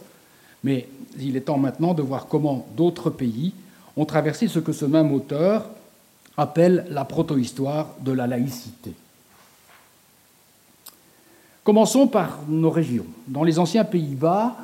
mais 0.64 0.88
il 1.20 1.36
est 1.36 1.42
temps 1.42 1.58
maintenant 1.58 1.94
de 1.94 2.02
voir 2.02 2.28
comment 2.28 2.66
d'autres 2.78 3.10
pays 3.10 3.54
ont 3.98 4.06
traversé 4.06 4.48
ce 4.48 4.60
que 4.60 4.72
ce 4.72 4.86
même 4.86 5.12
auteur 5.12 5.70
appelle 6.38 6.86
la 6.92 7.04
protohistoire 7.04 7.90
de 8.00 8.14
la 8.14 8.26
laïcité. 8.26 8.94
Commençons 11.66 12.08
par 12.08 12.40
nos 12.48 12.72
régions. 12.72 13.06
Dans 13.28 13.44
les 13.44 13.60
anciens 13.60 13.84
Pays-Bas, 13.84 14.56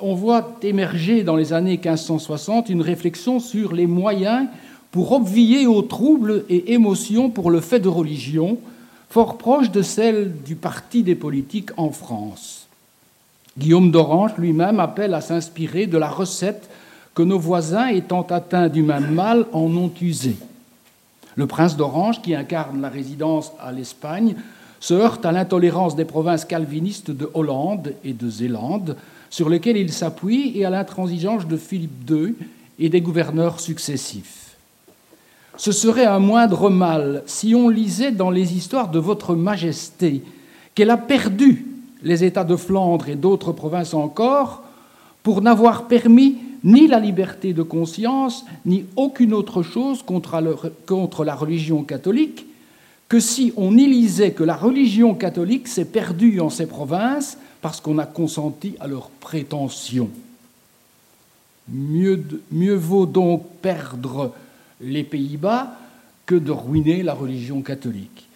on 0.00 0.14
voit 0.14 0.56
émerger 0.62 1.22
dans 1.22 1.36
les 1.36 1.52
années 1.52 1.80
1560 1.82 2.68
une 2.68 2.82
réflexion 2.82 3.38
sur 3.38 3.72
les 3.72 3.86
moyens 3.86 4.48
pour 4.90 5.12
obvier 5.12 5.66
aux 5.66 5.82
troubles 5.82 6.44
et 6.48 6.72
émotions 6.72 7.30
pour 7.30 7.50
le 7.50 7.60
fait 7.60 7.80
de 7.80 7.88
religion, 7.88 8.58
fort 9.10 9.38
proche 9.38 9.70
de 9.70 9.82
celle 9.82 10.32
du 10.44 10.56
parti 10.56 11.02
des 11.02 11.14
politiques 11.14 11.70
en 11.76 11.90
France. 11.90 12.66
Guillaume 13.58 13.90
d'Orange 13.90 14.32
lui-même 14.38 14.80
appelle 14.80 15.14
à 15.14 15.20
s'inspirer 15.20 15.86
de 15.86 15.98
la 15.98 16.08
recette 16.08 16.68
que 17.14 17.22
nos 17.22 17.38
voisins, 17.38 17.88
étant 17.88 18.22
atteints 18.22 18.68
du 18.68 18.82
même 18.82 19.14
mal, 19.14 19.46
en 19.52 19.74
ont 19.76 19.92
usé. 20.02 20.36
Le 21.34 21.46
prince 21.46 21.76
d'Orange, 21.76 22.20
qui 22.20 22.34
incarne 22.34 22.82
la 22.82 22.88
résidence 22.88 23.52
à 23.60 23.72
l'Espagne, 23.72 24.34
se 24.80 24.94
heurte 24.94 25.24
à 25.24 25.32
l'intolérance 25.32 25.96
des 25.96 26.04
provinces 26.04 26.44
calvinistes 26.44 27.10
de 27.10 27.30
Hollande 27.32 27.94
et 28.04 28.12
de 28.12 28.28
Zélande, 28.28 28.96
sur 29.30 29.48
lequel 29.48 29.76
il 29.76 29.92
s'appuie, 29.92 30.52
et 30.54 30.64
à 30.64 30.70
l'intransigeance 30.70 31.46
de 31.46 31.56
Philippe 31.56 32.10
II 32.10 32.34
et 32.78 32.88
des 32.88 33.00
gouverneurs 33.00 33.60
successifs. 33.60 34.56
Ce 35.56 35.72
serait 35.72 36.04
un 36.04 36.18
moindre 36.18 36.68
mal 36.68 37.22
si 37.26 37.54
on 37.54 37.68
lisait 37.68 38.12
dans 38.12 38.30
les 38.30 38.54
histoires 38.54 38.90
de 38.90 38.98
Votre 38.98 39.34
Majesté 39.34 40.22
qu'elle 40.74 40.90
a 40.90 40.98
perdu 40.98 41.66
les 42.02 42.24
États 42.24 42.44
de 42.44 42.56
Flandre 42.56 43.08
et 43.08 43.16
d'autres 43.16 43.52
provinces 43.52 43.94
encore 43.94 44.62
pour 45.22 45.40
n'avoir 45.40 45.88
permis 45.88 46.36
ni 46.62 46.86
la 46.86 47.00
liberté 47.00 47.52
de 47.52 47.62
conscience, 47.62 48.44
ni 48.66 48.84
aucune 48.96 49.32
autre 49.32 49.62
chose 49.62 50.02
contre 50.02 51.24
la 51.24 51.34
religion 51.34 51.82
catholique, 51.84 52.46
que 53.08 53.20
si 53.20 53.52
on 53.56 53.76
y 53.76 53.86
lisait 53.86 54.32
que 54.32 54.44
la 54.44 54.56
religion 54.56 55.14
catholique 55.14 55.68
s'est 55.68 55.84
perdue 55.84 56.40
en 56.40 56.50
ces 56.50 56.66
provinces 56.66 57.38
parce 57.66 57.80
qu'on 57.80 57.98
a 57.98 58.06
consenti 58.06 58.76
à 58.78 58.86
leurs 58.86 59.10
prétentions. 59.10 60.08
Mieux, 61.68 62.22
vaut 62.76 63.06
donc 63.06 63.44
perdre 63.60 64.32
les 64.80 65.02
Pays-Bas 65.02 65.72
que 66.26 66.36
de 66.36 66.52
ruiner 66.52 67.02
la 67.02 67.12
religion 67.12 67.62
catholique. 67.62 68.28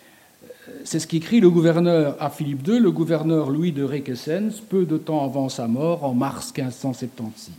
C'est 0.83 0.99
ce 0.99 1.07
qu'écrit 1.07 1.39
le 1.39 1.49
gouverneur 1.49 2.17
à 2.19 2.29
Philippe 2.29 2.67
II, 2.67 2.81
le 2.81 2.91
gouverneur 2.91 3.51
Louis 3.51 3.71
de 3.71 3.85
Requesens, 3.85 4.61
peu 4.69 4.85
de 4.85 4.97
temps 4.97 5.25
avant 5.25 5.49
sa 5.49 5.69
mort, 5.69 6.03
en 6.03 6.13
mars 6.13 6.53
1576. 6.53 7.55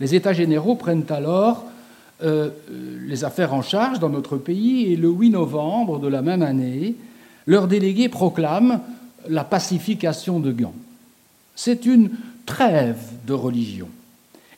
Les 0.00 0.14
États 0.14 0.32
généraux 0.32 0.76
prennent 0.76 1.04
alors 1.10 1.66
euh, 2.24 2.48
les 3.06 3.22
affaires 3.22 3.52
en 3.52 3.60
charge 3.60 3.98
dans 3.98 4.08
notre 4.08 4.38
pays 4.38 4.94
et 4.94 4.96
le 4.96 5.10
8 5.10 5.28
novembre 5.28 5.98
de 5.98 6.08
la 6.08 6.22
même 6.22 6.40
année, 6.40 6.94
leurs 7.46 7.68
délégués 7.68 8.08
proclament 8.08 8.80
la 9.28 9.44
pacification 9.44 10.40
de 10.40 10.52
Gand. 10.52 10.74
C'est 11.54 11.86
une 11.86 12.10
trêve 12.46 12.98
de 13.26 13.32
religion. 13.32 13.88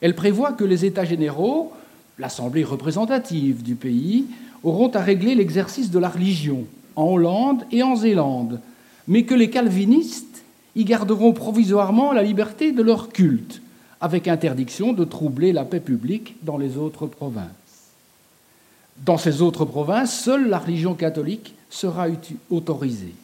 Elle 0.01 0.15
prévoit 0.15 0.53
que 0.53 0.65
les 0.65 0.85
États 0.85 1.05
généraux, 1.05 1.73
l'Assemblée 2.19 2.65
représentative 2.65 3.63
du 3.63 3.75
pays, 3.75 4.27
auront 4.63 4.91
à 4.91 5.01
régler 5.01 5.35
l'exercice 5.35 5.91
de 5.91 5.99
la 5.99 6.09
religion 6.09 6.65
en 6.97 7.05
Hollande 7.05 7.65
et 7.73 7.83
en 7.83 7.97
Zélande, 7.97 8.61
mais 9.09 9.25
que 9.25 9.35
les 9.35 9.51
calvinistes 9.51 10.43
y 10.77 10.85
garderont 10.85 11.33
provisoirement 11.33 12.13
la 12.13 12.23
liberté 12.23 12.73
de 12.73 12.83
leur 12.83 13.09
culte, 13.09 13.61
avec 14.01 14.29
interdiction 14.29 14.93
de 14.93 15.05
troubler 15.05 15.53
la 15.53 15.65
paix 15.65 15.81
publique 15.81 16.37
dans 16.43 16.59
les 16.59 16.77
autres 16.77 17.07
provinces. 17.07 17.47
Dans 19.05 19.19
ces 19.19 19.43
autres 19.43 19.65
provinces, 19.65 20.21
seule 20.23 20.49
la 20.49 20.59
religion 20.59 20.95
catholique 20.95 21.55
sera 21.71 22.07
autorisée. 22.51 23.15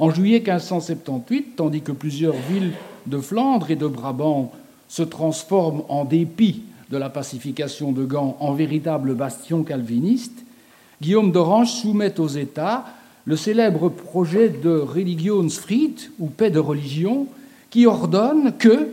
En 0.00 0.10
juillet 0.10 0.38
1578, 0.38 1.56
tandis 1.56 1.82
que 1.82 1.92
plusieurs 1.92 2.34
villes 2.50 2.72
de 3.06 3.18
Flandre 3.18 3.70
et 3.70 3.76
de 3.76 3.86
Brabant 3.86 4.50
se 4.88 5.02
transforment 5.02 5.82
en 5.90 6.06
dépit 6.06 6.62
de 6.90 6.96
la 6.96 7.10
pacification 7.10 7.92
de 7.92 8.06
Gand 8.06 8.34
en 8.40 8.54
véritable 8.54 9.14
bastion 9.14 9.62
calviniste, 9.62 10.42
Guillaume 11.02 11.32
d'Orange 11.32 11.70
soumet 11.70 12.18
aux 12.18 12.28
États 12.28 12.86
le 13.26 13.36
célèbre 13.36 13.90
projet 13.90 14.48
de 14.48 14.70
Religionsfried, 14.70 16.00
ou 16.18 16.28
paix 16.28 16.48
de 16.48 16.58
religion, 16.58 17.26
qui 17.68 17.84
ordonne 17.84 18.54
que, 18.56 18.88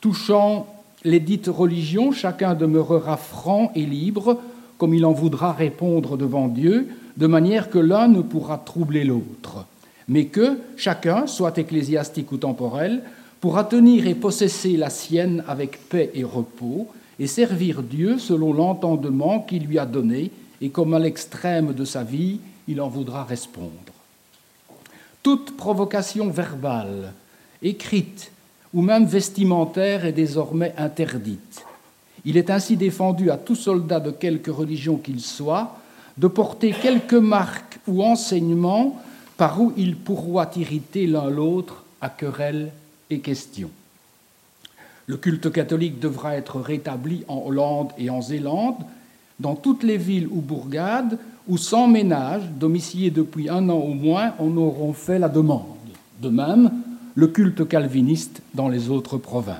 touchant 0.00 0.66
les 1.04 1.20
dites 1.20 1.50
religions, 1.54 2.12
chacun 2.12 2.54
demeurera 2.54 3.18
franc 3.18 3.72
et 3.74 3.84
libre, 3.84 4.40
comme 4.78 4.94
il 4.94 5.04
en 5.04 5.12
voudra 5.12 5.52
répondre 5.52 6.16
devant 6.16 6.48
Dieu, 6.48 6.88
de 7.18 7.26
manière 7.26 7.68
que 7.68 7.78
l'un 7.78 8.08
ne 8.08 8.22
pourra 8.22 8.56
troubler 8.56 9.04
l'autre, 9.04 9.66
mais 10.08 10.26
que 10.26 10.58
chacun, 10.76 11.26
soit 11.26 11.58
ecclésiastique 11.58 12.32
ou 12.32 12.36
temporel, 12.36 13.02
pourra 13.40 13.64
tenir 13.64 14.06
et 14.06 14.14
possesser 14.14 14.76
la 14.76 14.90
sienne 14.90 15.44
avec 15.46 15.88
paix 15.88 16.10
et 16.14 16.24
repos, 16.24 16.88
et 17.18 17.26
servir 17.26 17.82
Dieu 17.82 18.18
selon 18.18 18.52
l'entendement 18.52 19.40
qu'il 19.40 19.66
lui 19.66 19.78
a 19.78 19.86
donné, 19.86 20.30
et 20.60 20.70
comme 20.70 20.94
à 20.94 20.98
l'extrême 20.98 21.72
de 21.72 21.84
sa 21.84 22.02
vie, 22.02 22.40
il 22.68 22.80
en 22.80 22.88
voudra 22.88 23.24
répondre. 23.24 23.70
Toute 25.22 25.56
provocation 25.56 26.28
verbale, 26.30 27.12
écrite 27.62 28.30
ou 28.72 28.82
même 28.82 29.06
vestimentaire 29.06 30.04
est 30.04 30.12
désormais 30.12 30.74
interdite. 30.76 31.64
Il 32.24 32.36
est 32.36 32.50
ainsi 32.50 32.76
défendu 32.76 33.30
à 33.30 33.36
tout 33.36 33.54
soldat 33.54 34.00
de 34.00 34.10
quelque 34.10 34.50
religion 34.50 34.96
qu'il 34.96 35.20
soit 35.20 35.78
de 36.16 36.26
porter 36.26 36.72
quelque 36.72 37.16
marque 37.16 37.78
ou 37.86 38.02
enseignement 38.02 39.00
par 39.36 39.60
où 39.60 39.72
il 39.76 39.96
pourra 39.96 40.50
irriter 40.56 41.06
l'un 41.06 41.28
l'autre 41.28 41.84
à 42.00 42.08
querelle 42.08 42.72
et 43.10 43.20
question. 43.20 43.70
Le 45.06 45.16
culte 45.16 45.52
catholique 45.52 46.00
devra 46.00 46.36
être 46.36 46.60
rétabli 46.60 47.24
en 47.28 47.42
Hollande 47.46 47.90
et 47.98 48.10
en 48.10 48.22
Zélande, 48.22 48.76
dans 49.40 49.54
toutes 49.54 49.82
les 49.82 49.98
villes 49.98 50.28
ou 50.30 50.40
bourgades 50.40 51.18
où 51.46 51.58
sans 51.58 51.88
ménage, 51.88 52.42
domiciliés 52.58 53.10
depuis 53.10 53.50
un 53.50 53.68
an 53.68 53.76
au 53.76 53.92
moins, 53.92 54.32
en 54.38 54.56
auront 54.56 54.94
fait 54.94 55.18
la 55.18 55.28
demande. 55.28 55.66
De 56.22 56.30
même, 56.30 56.70
le 57.14 57.26
culte 57.26 57.68
calviniste 57.68 58.40
dans 58.54 58.68
les 58.68 58.88
autres 58.88 59.18
provinces. 59.18 59.58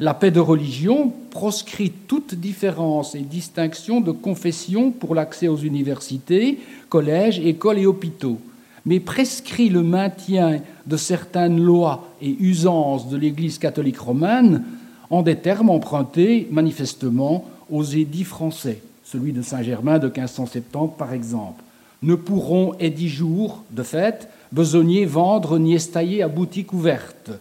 La 0.00 0.12
paix 0.12 0.30
de 0.30 0.40
religion 0.40 1.12
proscrit 1.30 1.90
toute 1.90 2.34
différence 2.34 3.14
et 3.14 3.20
distinction 3.20 4.00
de 4.00 4.10
confession 4.10 4.90
pour 4.90 5.14
l'accès 5.14 5.48
aux 5.48 5.56
universités, 5.56 6.58
collèges, 6.88 7.38
écoles 7.38 7.78
et 7.78 7.86
hôpitaux, 7.86 8.38
mais 8.86 9.00
prescrit 9.00 9.68
le 9.68 9.82
maintien 9.82 10.60
de 10.86 10.96
certaines 10.96 11.60
lois 11.60 12.08
et 12.22 12.34
usances 12.40 13.08
de 13.08 13.16
l'Église 13.16 13.58
catholique 13.58 13.98
romaine 13.98 14.62
en 15.10 15.22
des 15.22 15.36
termes 15.36 15.70
empruntés 15.70 16.48
manifestement 16.50 17.44
aux 17.70 17.82
édits 17.82 18.24
français, 18.24 18.80
celui 19.04 19.32
de 19.32 19.42
Saint-Germain 19.42 19.98
de 19.98 20.06
1570 20.06 20.96
par 20.96 21.12
exemple. 21.12 21.62
Ne 22.02 22.14
pourront, 22.14 22.74
et 22.78 22.90
dix 22.90 23.08
jours, 23.08 23.64
de 23.70 23.82
fait, 23.82 24.28
besognier 24.52 25.04
vendre 25.04 25.58
ni 25.58 25.74
estailler 25.74 26.22
à 26.22 26.28
boutique 26.28 26.72
ouverte, 26.72 27.32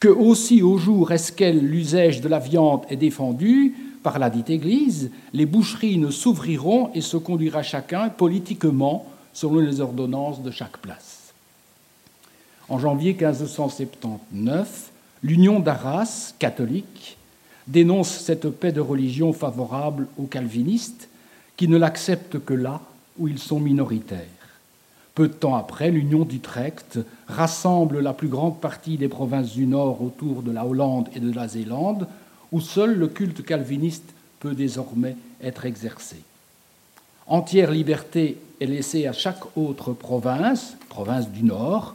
que 0.00 0.08
aussi 0.08 0.62
au 0.62 0.78
jour 0.78 1.12
esquel 1.12 1.60
l'usage 1.60 2.20
de 2.20 2.28
la 2.28 2.38
viande 2.38 2.82
est 2.88 2.96
défendu 2.96 3.74
par 4.02 4.18
la 4.18 4.30
dite 4.30 4.50
Église, 4.50 5.10
les 5.32 5.46
boucheries 5.46 5.98
ne 5.98 6.10
s'ouvriront 6.10 6.90
et 6.94 7.00
se 7.00 7.16
conduira 7.16 7.62
chacun 7.62 8.08
politiquement 8.08 9.06
selon 9.38 9.60
les 9.60 9.80
ordonnances 9.80 10.42
de 10.42 10.50
chaque 10.50 10.78
place. 10.78 11.32
En 12.68 12.80
janvier 12.80 13.12
1579, 13.12 14.90
l'Union 15.22 15.60
d'Arras, 15.60 16.34
catholique, 16.40 17.16
dénonce 17.68 18.10
cette 18.10 18.50
paix 18.50 18.72
de 18.72 18.80
religion 18.80 19.32
favorable 19.32 20.08
aux 20.18 20.26
calvinistes 20.26 21.08
qui 21.56 21.68
ne 21.68 21.78
l'acceptent 21.78 22.44
que 22.44 22.54
là 22.54 22.80
où 23.16 23.28
ils 23.28 23.38
sont 23.38 23.60
minoritaires. 23.60 24.26
Peu 25.14 25.28
de 25.28 25.34
temps 25.34 25.54
après, 25.54 25.92
l'Union 25.92 26.24
d'Utrecht 26.24 26.98
rassemble 27.28 28.00
la 28.00 28.14
plus 28.14 28.28
grande 28.28 28.60
partie 28.60 28.96
des 28.96 29.08
provinces 29.08 29.52
du 29.52 29.66
Nord 29.66 30.02
autour 30.02 30.42
de 30.42 30.50
la 30.50 30.66
Hollande 30.66 31.08
et 31.14 31.20
de 31.20 31.32
la 31.32 31.46
Zélande, 31.46 32.08
où 32.50 32.60
seul 32.60 32.96
le 32.96 33.06
culte 33.06 33.44
calviniste 33.44 34.14
peut 34.40 34.54
désormais 34.54 35.16
être 35.40 35.64
exercé. 35.64 36.16
Entière 37.28 37.70
liberté 37.70 38.36
est 38.60 38.66
laissée 38.66 39.06
à 39.06 39.12
chaque 39.12 39.56
autre 39.56 39.92
province, 39.92 40.76
province 40.88 41.28
du 41.30 41.42
Nord, 41.42 41.94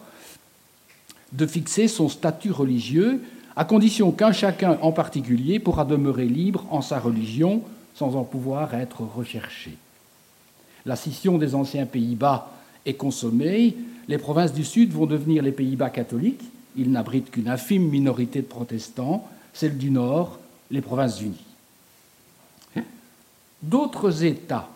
de 1.31 1.45
fixer 1.45 1.87
son 1.87 2.09
statut 2.09 2.51
religieux, 2.51 3.21
à 3.55 3.65
condition 3.65 4.11
qu'un 4.11 4.31
chacun 4.31 4.77
en 4.81 4.91
particulier 4.91 5.59
pourra 5.59 5.85
demeurer 5.85 6.25
libre 6.25 6.65
en 6.71 6.81
sa 6.81 6.99
religion 6.99 7.61
sans 7.95 8.15
en 8.15 8.23
pouvoir 8.23 8.73
être 8.73 9.01
recherché. 9.01 9.77
La 10.85 10.95
scission 10.95 11.37
des 11.37 11.55
anciens 11.55 11.85
Pays-Bas 11.85 12.51
est 12.85 12.95
consommée, 12.95 13.75
les 14.07 14.17
provinces 14.17 14.53
du 14.53 14.65
Sud 14.65 14.91
vont 14.91 15.05
devenir 15.05 15.43
les 15.43 15.51
Pays-Bas 15.51 15.89
catholiques, 15.89 16.43
ils 16.75 16.91
n'abritent 16.91 17.31
qu'une 17.31 17.47
infime 17.47 17.87
minorité 17.87 18.41
de 18.41 18.47
protestants, 18.47 19.27
celles 19.53 19.77
du 19.77 19.91
Nord, 19.91 20.39
les 20.71 20.81
provinces 20.81 21.21
unies. 21.21 21.37
D'autres 23.61 24.25
États 24.25 24.67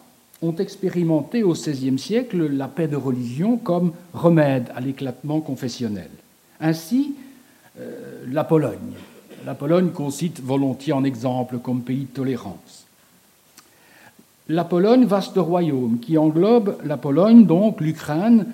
ont 0.41 0.55
expérimenté 0.55 1.43
au 1.43 1.53
XVIe 1.53 1.97
siècle 1.97 2.47
la 2.47 2.67
paix 2.67 2.87
de 2.87 2.95
religion 2.95 3.57
comme 3.57 3.91
remède 4.13 4.71
à 4.75 4.81
l'éclatement 4.81 5.41
confessionnel. 5.41 6.09
Ainsi, 6.59 7.15
euh, 7.79 8.23
la 8.31 8.43
Pologne. 8.43 8.93
La 9.45 9.55
Pologne 9.55 9.91
qu'on 9.91 10.11
cite 10.11 10.41
volontiers 10.41 10.93
en 10.93 11.03
exemple 11.03 11.57
comme 11.59 11.81
pays 11.81 12.05
de 12.05 12.15
tolérance. 12.15 12.85
La 14.49 14.63
Pologne, 14.63 15.05
vaste 15.05 15.37
royaume, 15.37 15.99
qui 15.99 16.17
englobe 16.17 16.77
la 16.85 16.97
Pologne, 16.97 17.45
donc 17.45 17.81
l'Ukraine, 17.81 18.45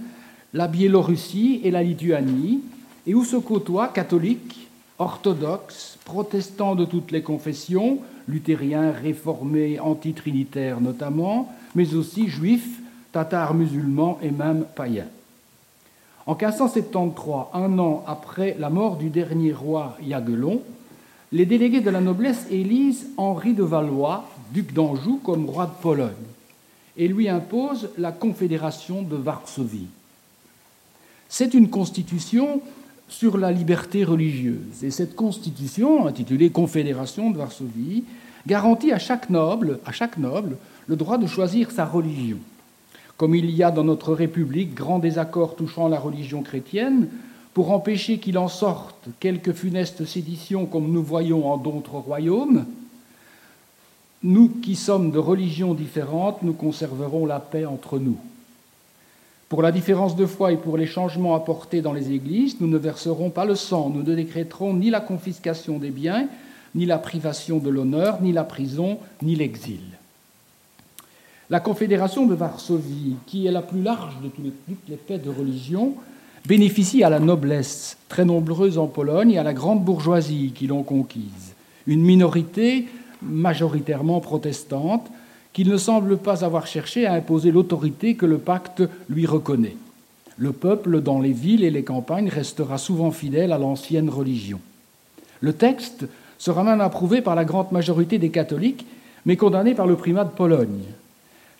la 0.53 0.67
Biélorussie 0.67 1.61
et 1.63 1.71
la 1.71 1.83
Lituanie, 1.83 2.61
et 3.05 3.13
où 3.13 3.23
se 3.23 3.35
côtoient 3.35 3.89
catholiques, 3.89 4.67
orthodoxes, 4.97 5.97
protestants 6.05 6.75
de 6.75 6.85
toutes 6.85 7.11
les 7.11 7.21
confessions, 7.21 7.99
luthériens, 8.27 8.91
réformés, 8.91 9.79
antitrinitaires 9.79 10.81
notamment, 10.81 11.53
mais 11.75 11.93
aussi 11.95 12.27
juifs, 12.27 12.79
tatars 13.11 13.53
musulmans 13.53 14.19
et 14.21 14.31
même 14.31 14.65
païens. 14.75 15.07
En 16.25 16.35
1573, 16.35 17.47
un 17.53 17.79
an 17.79 18.03
après 18.07 18.55
la 18.59 18.69
mort 18.69 18.95
du 18.95 19.09
dernier 19.09 19.51
roi 19.51 19.97
Yaguelon, 20.01 20.61
les 21.31 21.45
délégués 21.45 21.81
de 21.81 21.89
la 21.89 21.99
noblesse 21.99 22.47
élisent 22.49 23.07
Henri 23.17 23.53
de 23.53 23.63
Valois, 23.63 24.29
duc 24.51 24.73
d'Anjou, 24.73 25.19
comme 25.23 25.49
roi 25.49 25.65
de 25.65 25.81
Pologne 25.81 26.11
et 26.97 27.07
lui 27.07 27.29
imposent 27.29 27.89
la 27.97 28.11
confédération 28.11 29.01
de 29.01 29.15
Varsovie. 29.15 29.87
c'est 31.29 31.53
une 31.53 31.69
constitution 31.69 32.61
sur 33.09 33.37
la 33.37 33.51
liberté 33.51 34.03
religieuse. 34.03 34.83
Et 34.83 34.91
cette 34.91 35.15
constitution, 35.15 36.07
intitulée 36.07 36.49
Confédération 36.49 37.31
de 37.31 37.37
Varsovie, 37.37 38.03
garantit 38.47 38.91
à 38.91 38.99
chaque 38.99 39.29
noble, 39.29 39.79
à 39.85 39.91
chaque 39.91 40.17
noble, 40.17 40.57
le 40.87 40.95
droit 40.95 41.17
de 41.17 41.27
choisir 41.27 41.71
sa 41.71 41.85
religion. 41.85 42.37
Comme 43.17 43.35
il 43.35 43.49
y 43.51 43.63
a 43.63 43.71
dans 43.71 43.83
notre 43.83 44.13
République 44.13 44.73
grand 44.73 44.99
désaccord 44.99 45.55
touchant 45.55 45.87
la 45.87 45.99
religion 45.99 46.41
chrétienne, 46.41 47.07
pour 47.53 47.71
empêcher 47.71 48.17
qu'il 48.17 48.37
en 48.37 48.47
sorte 48.47 49.07
quelques 49.19 49.53
funestes 49.53 50.05
séditions 50.05 50.65
comme 50.65 50.91
nous 50.91 51.03
voyons 51.03 51.51
en 51.51 51.57
d'autres 51.57 51.95
royaumes, 51.95 52.65
nous 54.23 54.49
qui 54.49 54.75
sommes 54.75 55.11
de 55.11 55.19
religions 55.19 55.73
différentes, 55.73 56.41
nous 56.41 56.53
conserverons 56.53 57.25
la 57.25 57.39
paix 57.39 57.65
entre 57.65 57.99
nous. 57.99 58.17
Pour 59.49 59.61
la 59.61 59.71
différence 59.71 60.15
de 60.15 60.25
foi 60.25 60.51
et 60.51 60.57
pour 60.57 60.77
les 60.77 60.87
changements 60.87 61.35
apportés 61.35 61.81
dans 61.81 61.93
les 61.93 62.11
églises, 62.11 62.59
nous 62.59 62.67
ne 62.67 62.77
verserons 62.77 63.29
pas 63.29 63.45
le 63.45 63.53
sang, 63.53 63.91
nous 63.93 64.01
ne 64.01 64.15
décréterons 64.15 64.73
ni 64.73 64.89
la 64.89 65.01
confiscation 65.01 65.77
des 65.77 65.91
biens, 65.91 66.27
ni 66.73 66.87
la 66.87 66.97
privation 66.97 67.59
de 67.59 67.69
l'honneur, 67.69 68.19
ni 68.21 68.31
la 68.31 68.45
prison, 68.45 68.97
ni 69.21 69.35
l'exil. 69.35 69.81
La 71.49 71.59
Confédération 71.59 72.25
de 72.25 72.35
Varsovie, 72.35 73.15
qui 73.27 73.47
est 73.47 73.51
la 73.51 73.61
plus 73.61 73.81
large 73.81 74.15
de 74.23 74.29
toutes 74.29 74.89
les 74.89 74.95
paix 74.95 75.17
de 75.17 75.29
religion, 75.29 75.95
bénéficie 76.47 77.03
à 77.03 77.09
la 77.09 77.19
noblesse, 77.19 77.97
très 78.07 78.23
nombreuse 78.23 78.77
en 78.77 78.87
Pologne, 78.87 79.31
et 79.31 79.37
à 79.37 79.43
la 79.43 79.53
grande 79.53 79.83
bourgeoisie 79.83 80.53
qui 80.55 80.67
l'ont 80.67 80.83
conquise. 80.83 81.53
Une 81.85 82.01
minorité 82.01 82.87
majoritairement 83.21 84.21
protestante, 84.21 85.09
qu'il 85.51 85.69
ne 85.69 85.77
semble 85.77 86.17
pas 86.17 86.43
avoir 86.45 86.65
cherché 86.65 87.05
à 87.05 87.13
imposer 87.13 87.51
l'autorité 87.51 88.15
que 88.15 88.25
le 88.25 88.37
pacte 88.37 88.83
lui 89.09 89.25
reconnaît. 89.25 89.77
Le 90.37 90.51
peuple, 90.51 91.01
dans 91.01 91.19
les 91.19 91.31
villes 91.31 91.63
et 91.63 91.69
les 91.69 91.83
campagnes, 91.83 92.29
restera 92.29 92.77
souvent 92.77 93.11
fidèle 93.11 93.51
à 93.51 93.59
l'ancienne 93.59 94.09
religion. 94.09 94.59
Le 95.41 95.53
texte 95.53 96.07
sera 96.39 96.63
même 96.63 96.81
approuvé 96.81 97.21
par 97.21 97.35
la 97.35 97.45
grande 97.45 97.71
majorité 97.71 98.17
des 98.17 98.29
catholiques, 98.29 98.85
mais 99.25 99.37
condamné 99.37 99.75
par 99.75 99.87
le 99.87 99.95
primat 99.95 100.23
de 100.23 100.31
Pologne. 100.31 100.83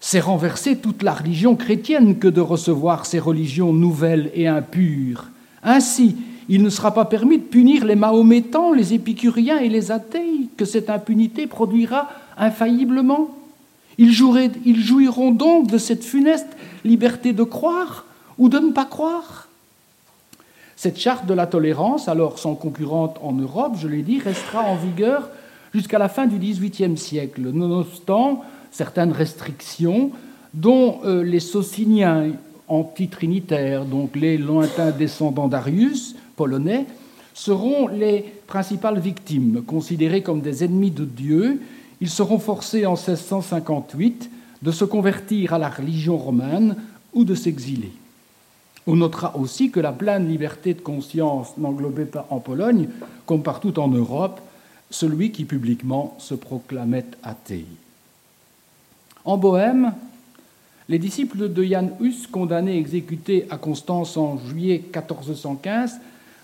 C'est 0.06 0.20
renverser 0.20 0.76
toute 0.76 1.02
la 1.02 1.14
religion 1.14 1.56
chrétienne 1.56 2.20
que 2.20 2.28
de 2.28 2.42
recevoir 2.42 3.06
ces 3.06 3.20
religions 3.20 3.72
nouvelles 3.72 4.32
et 4.34 4.50
impures. 4.50 5.28
Ainsi, 5.64 6.18
il 6.50 6.62
ne 6.62 6.70
sera 6.70 6.94
pas 6.94 7.06
permis 7.06 7.38
de 7.38 7.44
punir 7.44 7.86
les 7.86 7.96
mahométans, 7.96 8.74
les 8.74 8.94
épicuriens 8.94 9.60
et 9.60 9.70
les 9.70 9.92
athées, 9.92 10.50
que 10.58 10.66
cette 10.66 10.90
impunité 10.90 11.48
produira 11.48 12.10
infailliblement. 12.38 13.30
Ils, 13.98 14.12
jouiront 14.12 15.32
donc 15.32 15.72
de 15.72 15.78
cette 15.78 16.04
funeste 16.04 16.50
liberté 16.84 17.32
de 17.32 17.44
croire 17.44 18.04
ou 18.38 18.50
de 18.50 18.60
ne 18.60 18.74
pas 18.74 18.84
croire. 18.84 19.48
Cette 20.76 21.00
charte 21.00 21.28
de 21.28 21.34
la 21.34 21.48
tolérance, 21.48 22.10
alors 22.10 22.40
sans 22.40 22.56
concurrente 22.56 23.20
en 23.24 23.32
Europe, 23.32 23.78
je 23.80 23.88
l'ai 23.88 24.02
dit, 24.02 24.20
restera 24.20 24.64
en 24.64 24.76
vigueur 24.76 25.30
jusqu'à 25.74 25.98
la 25.98 26.10
fin 26.10 26.26
du 26.26 26.38
XVIIIe 26.40 26.98
siècle, 26.98 27.52
nonobstant 27.54 28.44
certaines 28.74 29.12
restrictions 29.12 30.12
dont 30.54 31.00
euh, 31.06 31.24
les 31.24 31.40
sociniens 31.40 32.32
antitrinitaires, 32.68 33.86
donc 33.86 34.16
les 34.16 34.38
lointains 34.38 34.92
descendants 34.92 35.48
d'Arius, 35.48 36.16
polonais, 36.36 36.86
seront 37.34 37.88
les 37.88 38.26
principales 38.48 39.00
victimes. 39.00 39.64
Considérés 39.66 40.22
comme 40.22 40.42
des 40.42 40.64
ennemis 40.64 40.92
de 40.92 41.06
Dieu, 41.06 41.62
ils 42.02 42.10
seront 42.10 42.40
forcés 42.40 42.86
en 42.86 42.94
1658 42.94 44.30
de 44.62 44.72
se 44.72 44.86
convertir 44.86 45.54
à 45.54 45.58
la 45.58 45.70
religion 45.70 46.18
romaine 46.18 46.76
ou 47.14 47.24
de 47.24 47.36
s'exiler. 47.36 47.92
On 48.86 48.96
notera 48.96 49.38
aussi 49.38 49.72
que 49.72 49.80
la 49.80 49.92
pleine 49.92 50.28
liberté 50.28 50.74
de 50.74 50.82
conscience 50.82 51.58
n'englobait 51.58 52.06
pas 52.06 52.28
en 52.30 52.40
Pologne, 52.40 52.90
comme 53.26 53.44
partout 53.44 53.80
en 53.80 53.88
Europe, 53.88 54.42
celui 54.90 55.32
qui 55.32 55.46
publiquement 55.46 56.16
se 56.20 56.36
proclamait 56.36 57.06
athée. 57.24 57.66
En 59.26 59.38
Bohême, 59.38 59.94
les 60.90 61.00
disciples 61.00 61.52
de 61.52 61.64
Jan 61.64 61.92
Hus, 62.02 62.28
condamnés 62.30 62.76
et 62.76 62.80
exécutés 62.80 63.48
à 63.50 63.58
Constance 63.58 64.18
en 64.18 64.38
juillet 64.38 64.82
1415, 64.84 66.00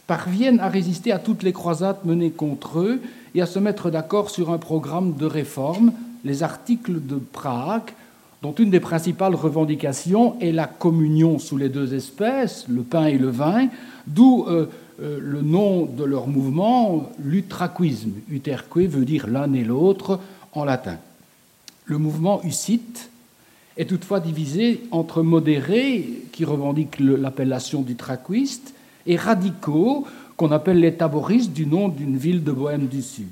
parviennent 0.08 0.62
à 0.62 0.70
résister 0.70 1.12
à 1.12 1.20
toutes 1.20 1.44
les 1.44 1.52
croisades 1.52 2.00
menées 2.06 2.32
contre 2.32 2.80
eux 2.80 3.02
et 3.36 3.42
à 3.42 3.46
se 3.46 3.60
mettre 3.60 3.92
d'accord 3.92 4.30
sur 4.30 4.50
un 4.52 4.58
programme 4.58 5.16
de 5.16 5.26
réforme, 5.26 5.92
les 6.24 6.42
articles 6.42 7.06
de 7.06 7.16
Prague, 7.16 7.92
dont 8.42 8.54
une 8.54 8.70
des 8.70 8.80
principales 8.80 9.36
revendications 9.36 10.40
est 10.40 10.54
la 10.54 10.68
communion 10.68 11.38
sous 11.38 11.58
les 11.58 11.68
deux 11.68 11.94
espèces, 11.94 12.66
le 12.70 12.84
pain 12.84 13.08
et 13.08 13.18
le 13.18 13.30
vin, 13.30 13.68
d'où 14.08 14.46
euh, 14.48 14.68
euh, 15.02 15.20
le 15.22 15.42
nom 15.42 15.86
de 15.86 16.06
leur 16.06 16.28
mouvement, 16.28 17.12
l'utraquisme. 17.22 18.14
Uterque 18.30 18.78
veut 18.78 19.04
dire 19.04 19.28
l'un 19.28 19.52
et 19.52 19.66
l'autre 19.66 20.22
en 20.54 20.64
latin. 20.64 20.98
Le 21.90 21.98
mouvement 21.98 22.40
hussite 22.44 23.10
est 23.76 23.90
toutefois 23.90 24.20
divisé 24.20 24.84
entre 24.92 25.24
modérés, 25.24 26.08
qui 26.32 26.46
revendiquent 26.46 27.00
l'appellation 27.00 27.82
d'utraquiste, 27.82 28.76
et 29.08 29.16
radicaux, 29.16 30.06
qu'on 30.38 30.52
appelle 30.52 30.80
les 30.82 30.94
taboristes 30.94 31.52
du 31.52 31.66
nom 31.66 31.88
d'une 31.88 32.16
ville 32.16 32.44
de 32.44 32.52
Bohême 32.52 32.86
du 32.86 33.02
Sud. 33.02 33.26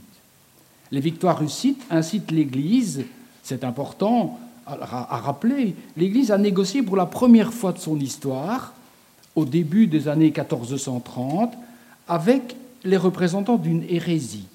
Les 0.92 1.02
victoires 1.02 1.44
hussites 1.44 1.84
incitent 1.92 2.32
l'Église, 2.32 3.06
c'est 3.44 3.64
important 3.64 4.40
à 4.66 5.18
rappeler, 5.18 5.76
l'Église 5.96 6.32
a 6.32 6.40
négocié 6.40 6.82
pour 6.82 6.98
la 6.98 7.06
première 7.06 7.54
fois 7.54 7.74
de 7.74 7.78
son 7.78 8.00
histoire, 8.00 8.74
au 9.36 9.46
début 9.46 9.86
des 9.86 10.08
années 10.08 10.34
1430, 10.36 11.54
avec 12.08 12.56
les 12.84 12.98
représentants 12.98 13.58
d'une 13.58 13.84
hérésie. 13.88 14.48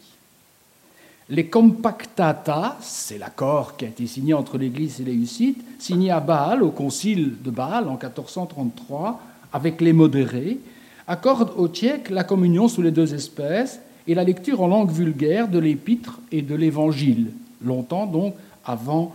Les 1.29 1.47
compactata, 1.47 2.77
c'est 2.81 3.19
l'accord 3.19 3.77
qui 3.77 3.85
a 3.85 3.89
été 3.89 4.07
signé 4.07 4.35
entre 4.35 4.59
l'Église 4.59 5.01
et 5.01 5.05
les 5.05 5.15
Hussites, 5.15 5.63
signé 5.79 6.11
à 6.11 6.21
Bâle, 6.21 6.63
au 6.63 6.71
concile 6.71 7.35
de 7.43 7.51
Bâle 7.51 7.89
en 7.89 7.93
1433, 7.93 9.21
avec 9.53 9.81
les 9.81 9.93
modérés, 9.93 10.59
accordent 11.07 11.53
aux 11.57 11.69
Tchèques 11.69 12.11
la 12.11 12.25
communion 12.25 12.69
sous 12.69 12.83
les 12.83 12.91
deux 12.91 13.15
espèces 13.15 13.81
et 14.07 14.15
la 14.15 14.25
lecture 14.25 14.63
en 14.63 14.67
langue 14.67 14.91
vulgaire 14.91 15.49
de 15.49 15.59
l'épître 15.59 16.21
et 16.33 16.43
de 16.43 16.55
l'évangile, 16.55 17.31
longtemps 17.65 18.07
donc 18.07 18.35
avant 18.65 19.15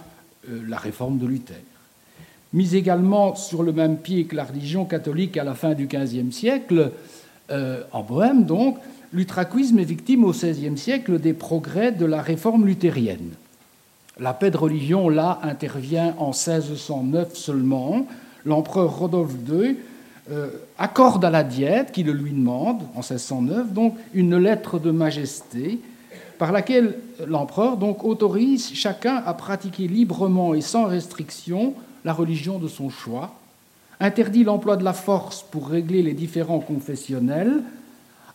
euh, 0.50 0.62
la 0.68 0.78
réforme 0.78 1.18
de 1.18 1.28
Luther. 1.28 1.62
Mis 2.54 2.76
également 2.76 3.36
sur 3.36 3.64
le 3.64 3.74
même 3.74 3.98
pied 3.98 4.26
que 4.26 4.36
la 4.36 4.46
religion 4.46 4.86
catholique 4.86 5.36
à 5.36 5.44
la 5.44 5.54
fin 5.54 5.74
du 5.74 5.88
XVe 5.88 6.32
siècle, 6.32 6.92
euh, 7.52 7.84
en 7.92 8.04
Bohême 8.04 8.46
donc, 8.46 8.78
l'utraquisme 9.18 9.80
est 9.80 9.84
victime 9.84 10.24
au 10.24 10.32
XVIe 10.32 10.78
siècle 10.78 11.20
des 11.20 11.34
progrès 11.34 11.92
de 11.92 12.06
la 12.06 12.22
réforme 12.22 12.68
luthérienne. 12.68 13.32
La 14.20 14.34
paix 14.34 14.52
de 14.52 14.58
religion, 14.58 15.10
là, 15.10 15.40
intervient 15.42 16.14
en 16.20 16.28
1609 16.28 17.36
seulement. 17.36 18.06
L'empereur 18.46 18.96
Rodolphe 18.96 19.34
II 19.52 19.78
euh, 20.32 20.50
accorde 20.78 21.26
à 21.26 21.32
la 21.32 21.44
diète, 21.44 21.92
qui 21.92 22.04
le 22.04 22.14
lui 22.14 22.32
demande, 22.32 22.84
en 22.94 23.00
1609, 23.00 23.74
donc, 23.74 23.96
une 24.14 24.38
lettre 24.38 24.78
de 24.78 24.92
majesté 24.92 25.80
par 26.38 26.52
laquelle 26.52 27.00
l'empereur 27.26 27.76
autorise 28.06 28.72
chacun 28.76 29.24
à 29.26 29.34
pratiquer 29.34 29.88
librement 29.88 30.54
et 30.54 30.62
sans 30.62 30.86
restriction 30.86 31.74
la 32.06 32.14
religion 32.14 32.60
de 32.60 32.68
son 32.68 32.92
choix, 32.92 33.34
interdit 34.00 34.44
l'emploi 34.44 34.78
de 34.78 34.84
la 34.84 34.94
force 34.94 35.44
pour 35.50 35.70
régler 35.70 36.04
les 36.04 36.14
différends 36.14 36.60
confessionnels, 36.60 37.64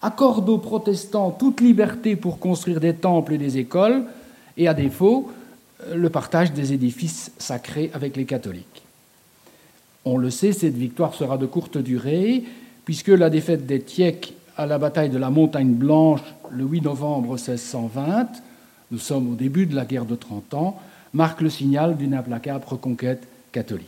accorde 0.03 0.49
aux 0.49 0.59
protestants 0.59 1.31
toute 1.31 1.61
liberté 1.61 2.17
pour 2.17 2.38
construire 2.38 2.81
des 2.81 2.95
temples 2.95 3.35
et 3.35 3.38
des 3.38 3.59
écoles, 3.59 4.05
et 4.57 4.69
à 4.69 4.75
défaut, 4.75 5.31
le 5.95 6.11
partage 6.11 6.53
des 6.53 6.73
édifices 6.73 7.33
sacrés 7.38 7.91
avec 7.95 8.17
les 8.17 8.25
catholiques. 8.25 8.83
On 10.05 10.19
le 10.19 10.31
sait, 10.31 10.53
cette 10.53 10.77
victoire 10.77 11.15
sera 11.15 11.38
de 11.38 11.47
courte 11.47 11.79
durée, 11.79 12.45
puisque 12.85 13.09
la 13.09 13.31
défaite 13.31 13.67
des 13.67 13.79
Tchèques 13.79 14.35
à 14.57 14.67
la 14.67 14.79
bataille 14.79 15.11
de 15.11 15.19
la 15.19 15.31
Montagne 15.31 15.73
Blanche 15.73 16.21
le 16.51 16.65
8 16.65 16.83
novembre 16.83 17.35
1620, 17.37 18.29
nous 18.91 18.99
sommes 18.99 19.33
au 19.33 19.35
début 19.35 19.67
de 19.67 19.75
la 19.75 19.85
guerre 19.85 20.05
de 20.05 20.17
Trente 20.17 20.53
Ans, 20.53 20.79
marque 21.15 21.41
le 21.41 21.51
signal 21.51 21.97
d'une 21.97 22.15
implacable 22.15 22.65
reconquête 22.67 23.27
catholique. 23.53 23.87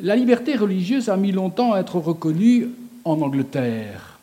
La 0.00 0.16
liberté 0.16 0.56
religieuse 0.56 1.08
a 1.10 1.16
mis 1.16 1.32
longtemps 1.32 1.74
à 1.74 1.80
être 1.80 1.96
reconnue 1.96 2.70
en 3.04 3.20
Angleterre. 3.20 4.18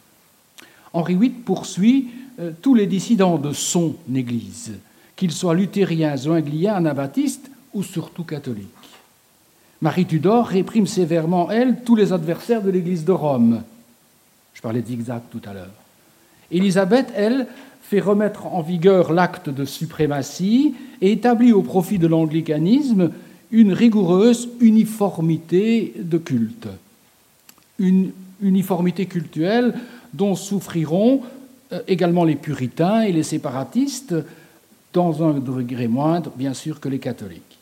Henri 0.94 1.16
VIII 1.16 1.30
poursuit 1.30 2.10
euh, 2.40 2.52
tous 2.62 2.76
les 2.76 2.88
dissidents 2.88 3.38
de 3.38 3.54
son 3.54 3.96
Église, 4.14 4.74
qu'ils 5.16 5.32
soient 5.32 5.56
luthériens, 5.56 6.18
zwingliens, 6.18 6.76
anabaptistes 6.76 7.50
ou 7.74 7.84
surtout 7.84 8.24
catholiques. 8.24 8.68
Marie 9.82 10.06
Tudor 10.06 10.48
réprime 10.48 10.88
sévèrement, 10.88 11.50
elle, 11.52 11.84
tous 11.84 11.96
les 11.96 12.12
adversaires 12.12 12.62
de 12.62 12.70
l'Église 12.70 13.06
de 13.06 13.12
Rome. 13.12 13.64
Je 14.54 14.62
parlais 14.62 14.84
zigzag 14.86 15.22
tout 15.32 15.42
à 15.46 15.54
l'heure. 15.54 15.72
Élisabeth, 16.52 17.08
elle, 17.16 17.48
fait 17.82 18.00
remettre 18.00 18.46
en 18.48 18.62
vigueur 18.62 19.14
l'acte 19.14 19.50
de 19.50 19.66
suprématie 19.66 20.76
et 21.02 21.12
établit 21.12 21.54
au 21.54 21.64
profit 21.64 21.98
de 21.98 22.08
l'anglicanisme 22.08 23.12
une 23.52 23.74
rigoureuse 23.74 24.50
uniformité 24.60 25.94
de 25.98 26.18
culte. 26.18 26.68
une 27.80 28.12
uniformité 28.42 29.06
culturelle 29.06 29.74
dont 30.14 30.36
souffriront 30.36 31.22
euh, 31.72 31.82
également 31.88 32.24
les 32.24 32.36
puritains 32.36 33.02
et 33.02 33.12
les 33.12 33.24
séparatistes, 33.24 34.16
dans 34.94 35.24
un 35.24 35.34
degré 35.34 35.88
moindre, 35.88 36.32
bien 36.36 36.54
sûr, 36.54 36.80
que 36.80 36.90
les 36.90 37.00
catholiques. 37.00 37.58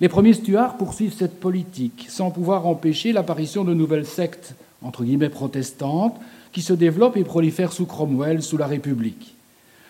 Les 0.00 0.08
premiers 0.08 0.34
Stuarts 0.34 0.76
poursuivent 0.76 1.14
cette 1.14 1.40
politique 1.40 2.06
sans 2.08 2.30
pouvoir 2.30 2.66
empêcher 2.66 3.12
l'apparition 3.12 3.64
de 3.64 3.74
nouvelles 3.74 4.06
sectes, 4.06 4.54
entre 4.82 5.04
guillemets 5.04 5.30
protestantes, 5.30 6.20
qui 6.52 6.62
se 6.62 6.72
développent 6.72 7.16
et 7.16 7.24
prolifèrent 7.24 7.72
sous 7.72 7.86
Cromwell, 7.86 8.42
sous 8.42 8.56
la 8.56 8.66
République. 8.66 9.34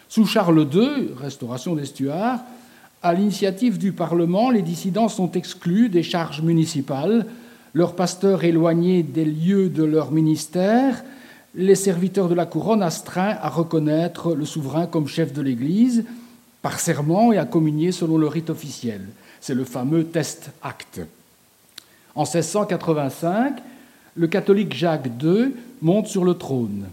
Sous 0.09 0.27
Charles 0.27 0.66
II, 0.72 1.11
restauration 1.20 1.74
des 1.74 1.85
Stuarts, 1.85 2.40
à 3.03 3.14
l'initiative 3.14 3.79
du 3.79 3.92
Parlement, 3.92 4.51
les 4.51 4.62
dissidents 4.62 5.09
sont 5.09 5.31
exclus 5.33 5.88
des 5.88 6.03
charges 6.03 6.42
municipales, 6.42 7.27
leurs 7.74 7.94
pasteurs 7.94 8.44
éloignés 8.44 9.02
des 9.02 9.24
lieux 9.24 9.68
de 9.68 9.85
leur 9.85 10.11
ministère, 10.11 11.04
les 11.54 11.74
serviteurs 11.74 12.28
de 12.28 12.35
la 12.35 12.46
couronne 12.46 12.83
astreints 12.83 13.37
à 13.40 13.48
reconnaître 13.48 14.35
le 14.35 14.44
souverain 14.44 14.87
comme 14.87 15.09
chef 15.09 15.33
de 15.33 15.42
l'Église 15.42 16.04
par 16.62 16.81
serment 16.81 17.33
et 17.33 17.38
à 17.38 17.44
communier 17.44 17.92
selon 17.92 18.18
le 18.18 18.26
rite 18.26 18.50
officiel. 18.50 19.02
C'est 19.40 19.54
le 19.54 19.64
fameux 19.64 20.04
test 20.04 20.50
acte. 20.62 21.00
En 22.14 22.22
1685, 22.22 23.59
le 24.16 24.26
catholique 24.26 24.74
Jacques 24.74 25.11
II 25.22 25.54
monte 25.81 26.09
sur 26.09 26.24
le 26.24 26.35
trône. 26.35 26.87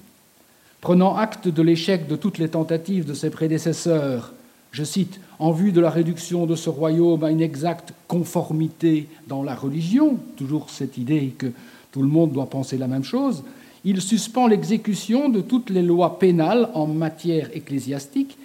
Prenant 0.81 1.15
acte 1.15 1.47
de 1.47 1.61
l'échec 1.63 2.07
de 2.07 2.15
toutes 2.15 2.37
les 2.37 2.49
tentatives 2.49 3.05
de 3.05 3.15
ses 3.15 3.31
prédécesseurs, 3.31 4.33
je 4.75 4.83
cite, 4.83 5.21
en 5.39 5.51
vue 5.51 5.71
de 5.71 5.79
la 5.79 5.89
réduction 5.89 6.45
de 6.45 6.55
ce 6.55 6.69
royaume 6.69 7.23
à 7.23 7.31
une 7.31 7.41
exacte 7.41 7.93
conformité 8.09 9.07
dans 9.25 9.41
la 9.41 9.55
religion, 9.55 10.17
toujours 10.35 10.69
cette 10.69 10.97
idée 10.97 11.33
que 11.37 11.47
tout 11.93 12.01
le 12.01 12.09
monde 12.09 12.33
doit 12.33 12.49
penser 12.49 12.77
la 12.77 12.87
même 12.87 13.05
chose, 13.05 13.43
il 13.85 14.01
suspend 14.01 14.47
l'exécution 14.47 15.29
de 15.29 15.39
toutes 15.39 15.69
les 15.69 15.81
lois 15.81 16.19
pénales 16.19 16.67
en 16.73 16.87
matière 16.87 17.55
ecclésiastique 17.55 18.37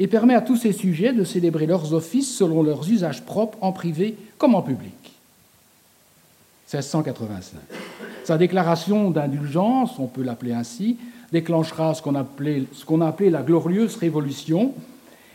et 0.00 0.08
permet 0.08 0.34
à 0.34 0.40
tous 0.40 0.56
ces 0.56 0.72
sujets 0.72 1.12
de 1.12 1.22
célébrer 1.22 1.66
leurs 1.66 1.94
offices 1.94 2.36
selon 2.36 2.64
leurs 2.64 2.90
usages 2.90 3.22
propres 3.22 3.58
en 3.60 3.70
privé 3.70 4.16
comme 4.38 4.56
en 4.56 4.62
public. 4.62 4.92
1685. 6.72 7.60
Sa 8.24 8.36
déclaration 8.36 9.12
d'indulgence, 9.12 10.00
on 10.00 10.08
peut 10.08 10.24
l'appeler 10.24 10.52
ainsi, 10.52 10.96
déclenchera 11.30 11.94
ce 11.94 12.02
qu'on 12.02 12.14
qu 12.14 13.02
a 13.02 13.06
appelé 13.06 13.30
la 13.30 13.42
glorieuse 13.42 13.94
révolution 13.94 14.74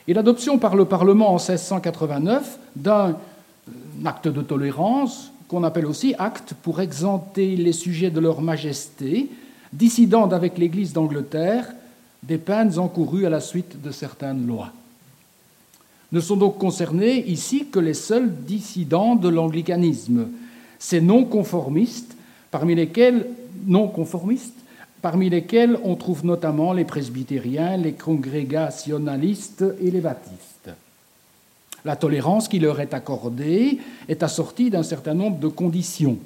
et 0.07 0.13
l'adoption 0.13 0.57
par 0.57 0.75
le 0.75 0.85
Parlement 0.85 1.29
en 1.29 1.37
1689 1.37 2.59
d'un 2.75 3.17
acte 4.05 4.27
de 4.27 4.41
tolérance 4.41 5.31
qu'on 5.47 5.63
appelle 5.63 5.85
aussi 5.85 6.15
acte 6.17 6.53
pour 6.61 6.81
exempter 6.81 7.55
les 7.55 7.73
sujets 7.73 8.09
de 8.09 8.19
leur 8.19 8.41
majesté, 8.41 9.29
dissidents 9.73 10.29
avec 10.29 10.57
l'Église 10.57 10.93
d'Angleterre, 10.93 11.67
des 12.23 12.37
peines 12.37 12.79
encourues 12.79 13.25
à 13.25 13.29
la 13.29 13.41
suite 13.41 13.81
de 13.81 13.91
certaines 13.91 14.47
lois. 14.47 14.71
Ne 16.11 16.19
sont 16.19 16.37
donc 16.37 16.57
concernés 16.57 17.25
ici 17.27 17.67
que 17.71 17.79
les 17.79 17.93
seuls 17.93 18.31
dissidents 18.45 19.15
de 19.15 19.29
l'anglicanisme, 19.29 20.27
ces 20.79 21.01
non-conformistes, 21.01 22.15
parmi 22.49 22.75
lesquels 22.75 23.27
non 23.65 23.87
conformistes, 23.87 24.57
parmi 25.01 25.29
lesquels 25.29 25.79
on 25.83 25.95
trouve 25.95 26.25
notamment 26.25 26.73
les 26.73 26.85
presbytériens, 26.85 27.77
les 27.77 27.93
congrégationalistes 27.93 29.65
et 29.81 29.91
les 29.91 30.01
baptistes. 30.01 30.69
La 31.83 31.95
tolérance 31.95 32.47
qui 32.47 32.59
leur 32.59 32.79
est 32.79 32.93
accordée 32.93 33.79
est 34.07 34.21
assortie 34.21 34.69
d'un 34.69 34.83
certain 34.83 35.15
nombre 35.15 35.39
de 35.39 35.47
conditions. 35.47 36.17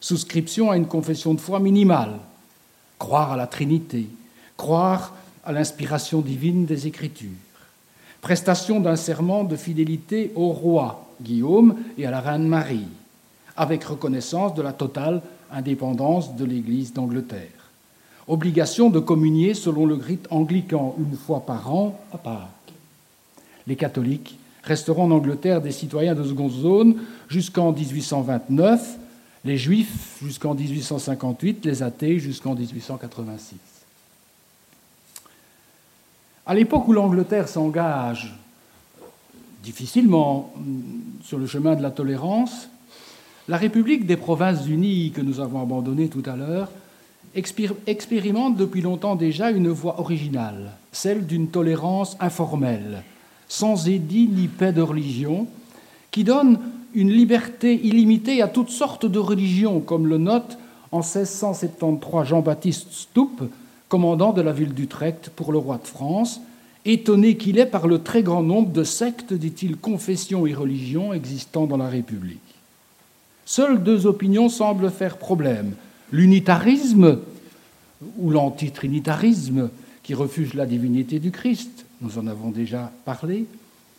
Souscription 0.00 0.70
à 0.70 0.76
une 0.76 0.86
confession 0.86 1.32
de 1.32 1.40
foi 1.40 1.58
minimale, 1.58 2.18
croire 2.98 3.32
à 3.32 3.36
la 3.36 3.46
Trinité, 3.46 4.06
croire 4.56 5.14
à 5.44 5.52
l'inspiration 5.52 6.20
divine 6.20 6.66
des 6.66 6.86
Écritures, 6.86 7.30
prestation 8.20 8.80
d'un 8.80 8.96
serment 8.96 9.44
de 9.44 9.56
fidélité 9.56 10.32
au 10.34 10.48
roi 10.48 11.08
Guillaume 11.22 11.76
et 11.96 12.06
à 12.06 12.10
la 12.10 12.20
reine 12.20 12.46
Marie, 12.46 12.86
avec 13.56 13.84
reconnaissance 13.84 14.54
de 14.54 14.62
la 14.62 14.72
totale 14.72 15.22
indépendance 15.50 16.36
de 16.36 16.44
l'Église 16.44 16.92
d'Angleterre, 16.92 17.67
obligation 18.28 18.90
de 18.90 19.00
communier 19.00 19.54
selon 19.54 19.86
le 19.86 19.94
rite 19.94 20.26
anglican 20.30 20.94
une 20.98 21.16
fois 21.16 21.40
par 21.40 21.74
an 21.74 21.98
à 22.12 22.18
Pâques. 22.18 22.74
Les 23.66 23.76
catholiques 23.76 24.38
resteront 24.62 25.04
en 25.04 25.10
Angleterre 25.10 25.62
des 25.62 25.72
citoyens 25.72 26.14
de 26.14 26.22
seconde 26.22 26.52
zone 26.52 26.96
jusqu'en 27.28 27.72
1829, 27.72 28.98
les 29.44 29.56
juifs 29.56 30.18
jusqu'en 30.22 30.54
1858, 30.54 31.64
les 31.64 31.82
athées 31.82 32.18
jusqu'en 32.18 32.54
1886. 32.54 33.56
À 36.46 36.54
l'époque 36.54 36.86
où 36.88 36.92
l'Angleterre 36.92 37.48
s'engage 37.48 38.34
difficilement 39.62 40.52
sur 41.22 41.38
le 41.38 41.46
chemin 41.46 41.76
de 41.76 41.82
la 41.82 41.90
tolérance, 41.90 42.68
la 43.48 43.56
République 43.56 44.06
des 44.06 44.16
Provinces-Unies, 44.16 45.12
que 45.12 45.20
nous 45.20 45.40
avons 45.40 45.62
abandonnée 45.62 46.08
tout 46.08 46.22
à 46.26 46.36
l'heure, 46.36 46.70
expérimente 47.34 48.56
depuis 48.56 48.80
longtemps 48.80 49.16
déjà 49.16 49.50
une 49.50 49.68
voie 49.68 50.00
originale, 50.00 50.72
celle 50.92 51.26
d'une 51.26 51.48
tolérance 51.48 52.16
informelle, 52.20 53.02
sans 53.48 53.88
édit 53.88 54.28
ni 54.28 54.48
paix 54.48 54.72
de 54.72 54.82
religion, 54.82 55.46
qui 56.10 56.24
donne 56.24 56.58
une 56.94 57.10
liberté 57.10 57.74
illimitée 57.84 58.42
à 58.42 58.48
toutes 58.48 58.70
sortes 58.70 59.06
de 59.06 59.18
religions, 59.18 59.80
comme 59.80 60.06
le 60.06 60.18
note 60.18 60.58
en 60.90 60.98
1673 60.98 62.26
Jean-Baptiste 62.26 62.88
Stoup, 62.90 63.50
commandant 63.88 64.32
de 64.32 64.42
la 64.42 64.52
ville 64.52 64.74
d'Utrecht 64.74 65.30
pour 65.30 65.52
le 65.52 65.58
roi 65.58 65.78
de 65.78 65.86
France, 65.86 66.40
étonné 66.84 67.36
qu'il 67.36 67.58
est 67.58 67.66
par 67.66 67.86
le 67.86 68.02
très 68.02 68.22
grand 68.22 68.42
nombre 68.42 68.72
de 68.72 68.84
sectes, 68.84 69.32
dit-il, 69.32 69.76
confessions 69.76 70.46
et 70.46 70.54
religions 70.54 71.12
existant 71.12 71.66
dans 71.66 71.76
la 71.76 71.88
République. 71.88 72.40
Seules 73.44 73.82
deux 73.82 74.06
opinions 74.06 74.48
semblent 74.48 74.90
faire 74.90 75.16
problème. 75.16 75.72
L'unitarisme 76.12 77.18
ou 78.18 78.30
l'antitrinitarisme, 78.30 79.70
qui 80.02 80.14
refuse 80.14 80.54
la 80.54 80.64
divinité 80.64 81.18
du 81.18 81.30
Christ, 81.30 81.84
nous 82.00 82.18
en 82.18 82.26
avons 82.26 82.50
déjà 82.50 82.90
parlé, 83.04 83.46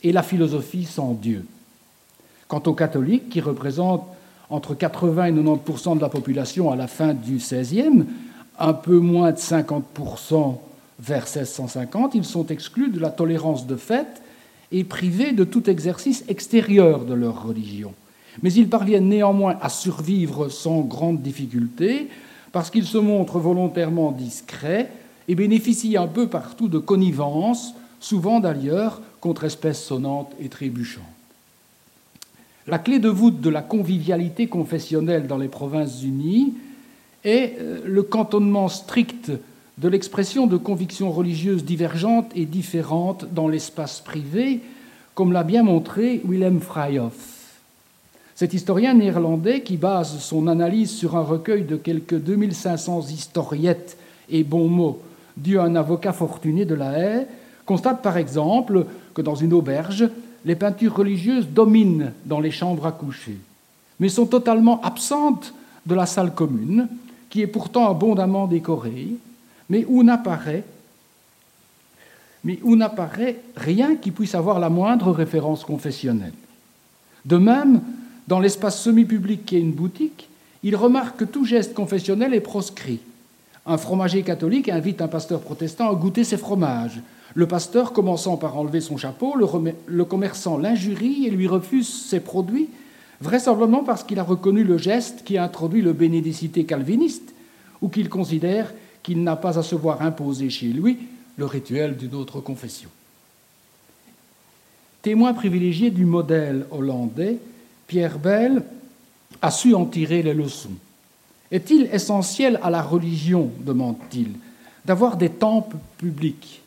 et 0.04 0.12
la 0.12 0.24
philosophie 0.24 0.86
sans 0.86 1.14
Dieu. 1.14 1.46
Quant 2.48 2.64
aux 2.66 2.74
catholiques, 2.74 3.30
qui 3.30 3.42
représentent 3.42 4.08
entre 4.50 4.74
80 4.74 5.26
et 5.26 5.34
90 5.34 5.96
de 5.98 6.02
la 6.02 6.10
population 6.10 6.72
à 6.72 6.76
la 6.76 6.88
fin 6.88 7.14
du 7.14 7.36
XVIe, 7.36 8.06
un 8.58 8.74
peu 8.74 8.98
moins 8.98 9.32
de 9.32 9.38
50% 9.38 10.58
vers 11.00 11.24
1650, 11.24 12.16
ils 12.16 12.26
sont 12.26 12.48
exclus 12.48 12.90
de 12.90 13.00
la 13.00 13.10
tolérance 13.10 13.68
de 13.68 13.76
fait 13.76 14.22
et 14.72 14.84
privés 14.84 15.32
de 15.32 15.44
tout 15.44 15.70
exercice 15.70 16.24
extérieur 16.28 17.06
de 17.06 17.14
leur 17.14 17.44
religion. 17.44 17.94
Mais 18.42 18.54
ils 18.54 18.70
parviennent 18.70 19.10
néanmoins 19.10 19.58
à 19.62 19.70
survivre 19.70 20.50
sans 20.50 20.82
grande 20.82 21.22
difficulté 21.22 22.08
parce 22.52 22.70
qu'ils 22.70 22.86
se 22.86 22.98
montrent 22.98 23.40
volontairement 23.40 24.12
discrets 24.12 24.90
et 25.28 25.36
bénéficient 25.36 25.98
un 25.98 26.08
peu 26.08 26.28
partout 26.28 26.68
de 26.68 26.80
connivence, 26.80 27.76
souvent 28.00 28.40
d'ailleurs 28.40 29.02
contre 29.22 29.44
espèces 29.44 29.84
sonnantes 29.84 30.32
et 30.40 30.50
trébuchantes. 30.50 31.04
La 32.68 32.80
clé 32.80 33.00
de 33.00 33.10
voûte 33.10 33.42
de 33.42 33.50
la 33.50 33.62
convivialité 33.62 34.48
confessionnelle 34.48 35.28
dans 35.28 35.38
les 35.38 35.48
provinces 35.48 36.04
unies 36.04 36.54
est 37.24 37.56
euh, 37.60 37.80
le 37.86 38.04
cantonnement 38.04 38.68
strict 38.68 39.32
de 39.78 39.88
l'expression 39.88 40.46
de 40.46 40.58
convictions 40.58 41.12
religieuses 41.12 41.64
divergentes 41.64 42.32
et 42.36 42.46
différentes 42.46 43.26
dans 43.34 43.48
l'espace 43.48 44.02
privé, 44.02 44.62
comme 45.16 45.32
l'a 45.32 45.44
bien 45.44 45.64
montré 45.64 46.22
Willem 46.26 46.60
Freyhoff. 46.60 47.39
Cet 48.40 48.54
historien 48.54 48.94
néerlandais, 48.94 49.64
qui 49.64 49.76
base 49.76 50.20
son 50.20 50.48
analyse 50.48 50.92
sur 50.92 51.18
un 51.18 51.24
recueil 51.24 51.64
de 51.66 51.76
quelques 51.76 52.16
2500 52.16 53.10
historiettes 53.10 53.98
et 54.30 54.46
bons 54.46 54.70
mots 54.70 55.02
dus 55.36 55.60
à 55.60 55.64
un 55.64 55.76
avocat 55.76 56.14
fortuné 56.14 56.64
de 56.64 56.74
la 56.74 56.98
haie, 56.98 57.28
constate 57.66 58.02
par 58.02 58.16
exemple 58.16 58.86
que 59.14 59.22
dans 59.22 59.36
une 59.36 59.52
auberge, 59.52 60.10
les 60.46 60.56
peintures 60.56 60.96
religieuses 60.96 61.50
dominent 61.50 62.14
dans 62.26 62.40
les 62.40 62.50
chambres 62.50 62.86
à 62.86 62.94
coucher, 62.94 63.38
mais 64.00 64.08
sont 64.08 64.26
totalement 64.26 64.80
absentes 64.84 65.54
de 65.86 65.96
la 65.96 66.06
salle 66.06 66.34
commune, 66.34 66.88
qui 67.30 67.42
est 67.42 67.48
pourtant 67.48 67.90
abondamment 67.90 68.48
décorée, 68.48 69.16
mais 69.70 69.86
où 69.90 70.02
n'apparaît 70.02 70.64
rien 73.58 73.98
qui 73.98 74.12
puisse 74.12 74.34
avoir 74.34 74.60
la 74.60 74.70
moindre 74.70 75.12
référence 75.12 75.66
confessionnelle. 75.66 76.32
De 77.26 77.36
même, 77.36 77.82
dans 78.30 78.40
l'espace 78.40 78.80
semi-public 78.80 79.44
qui 79.44 79.58
est 79.58 79.60
une 79.60 79.72
boutique, 79.72 80.30
il 80.62 80.76
remarque 80.76 81.18
que 81.18 81.26
tout 81.26 81.46
geste 81.46 81.74
confessionnel 81.74 82.36
est 82.36 82.42
proscrit. 82.42 83.00
Un 83.66 83.80
fromager 83.80 84.22
catholique 84.22 84.70
invite 84.70 85.02
un 85.02 85.08
pasteur 85.08 85.42
protestant 85.42 85.90
à 85.90 85.96
goûter 85.96 86.24
ses 86.24 86.38
fromages. 86.38 87.02
Le 87.34 87.48
pasteur, 87.48 87.92
commençant 87.92 88.38
par 88.38 88.56
enlever 88.56 88.82
son 88.82 88.98
chapeau, 88.98 89.34
le, 89.36 90.06
commerçant 90.06 90.60
l'injurie 90.60 91.26
et 91.26 91.32
lui 91.32 91.48
refuse 91.48 91.88
ses 91.88 92.20
produits, 92.20 92.70
vraisemblablement 93.20 93.84
parce 93.84 94.04
qu'il 94.04 94.20
a 94.20 94.24
reconnu 94.24 94.64
le 94.64 94.78
geste 94.78 95.24
qui 95.24 95.36
a 95.40 95.44
introduit 95.44 95.82
le 95.82 95.94
bénédicité 95.94 96.66
calviniste, 96.66 97.34
ou 97.82 97.90
qu'il 97.90 98.10
considère 98.10 98.72
qu'il 99.02 99.24
n'a 99.24 99.38
pas 99.38 99.58
à 99.58 99.64
se 99.64 99.74
voir 99.74 100.04
imposer 100.04 100.52
chez 100.52 100.68
lui 100.68 101.00
le 101.36 101.46
rituel 101.46 101.98
d'une 101.98 102.14
autre 102.14 102.42
confession. 102.42 102.90
Témoin 105.02 105.34
privilégié 105.34 105.90
du 105.90 106.06
modèle 106.06 106.68
hollandais, 106.70 107.40
Pierre 107.90 108.20
Bell 108.20 108.62
a 109.42 109.50
su 109.50 109.74
en 109.74 109.86
tirer 109.86 110.22
les 110.22 110.36
leçons. 110.36 110.78
Est-il 111.52 111.90
essentiel 111.92 112.60
à 112.62 112.70
la 112.70 112.84
religion, 112.84 113.50
demande-t-il, 113.66 114.34
d'avoir 114.86 115.18
des 115.18 115.30
temples 115.30 115.78
publics? 115.98 116.62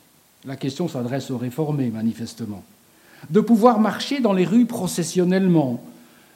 La 0.45 0.57
question 0.57 0.89
s'adresse 0.89 1.31
aux 1.31 1.37
réformés, 1.37 1.87
manifestement. 1.87 2.61
De 3.29 3.39
pouvoir 3.39 3.79
marcher 3.79 4.19
dans 4.19 4.33
les 4.33 4.43
rues 4.43 4.65
processionnellement? 4.65 5.81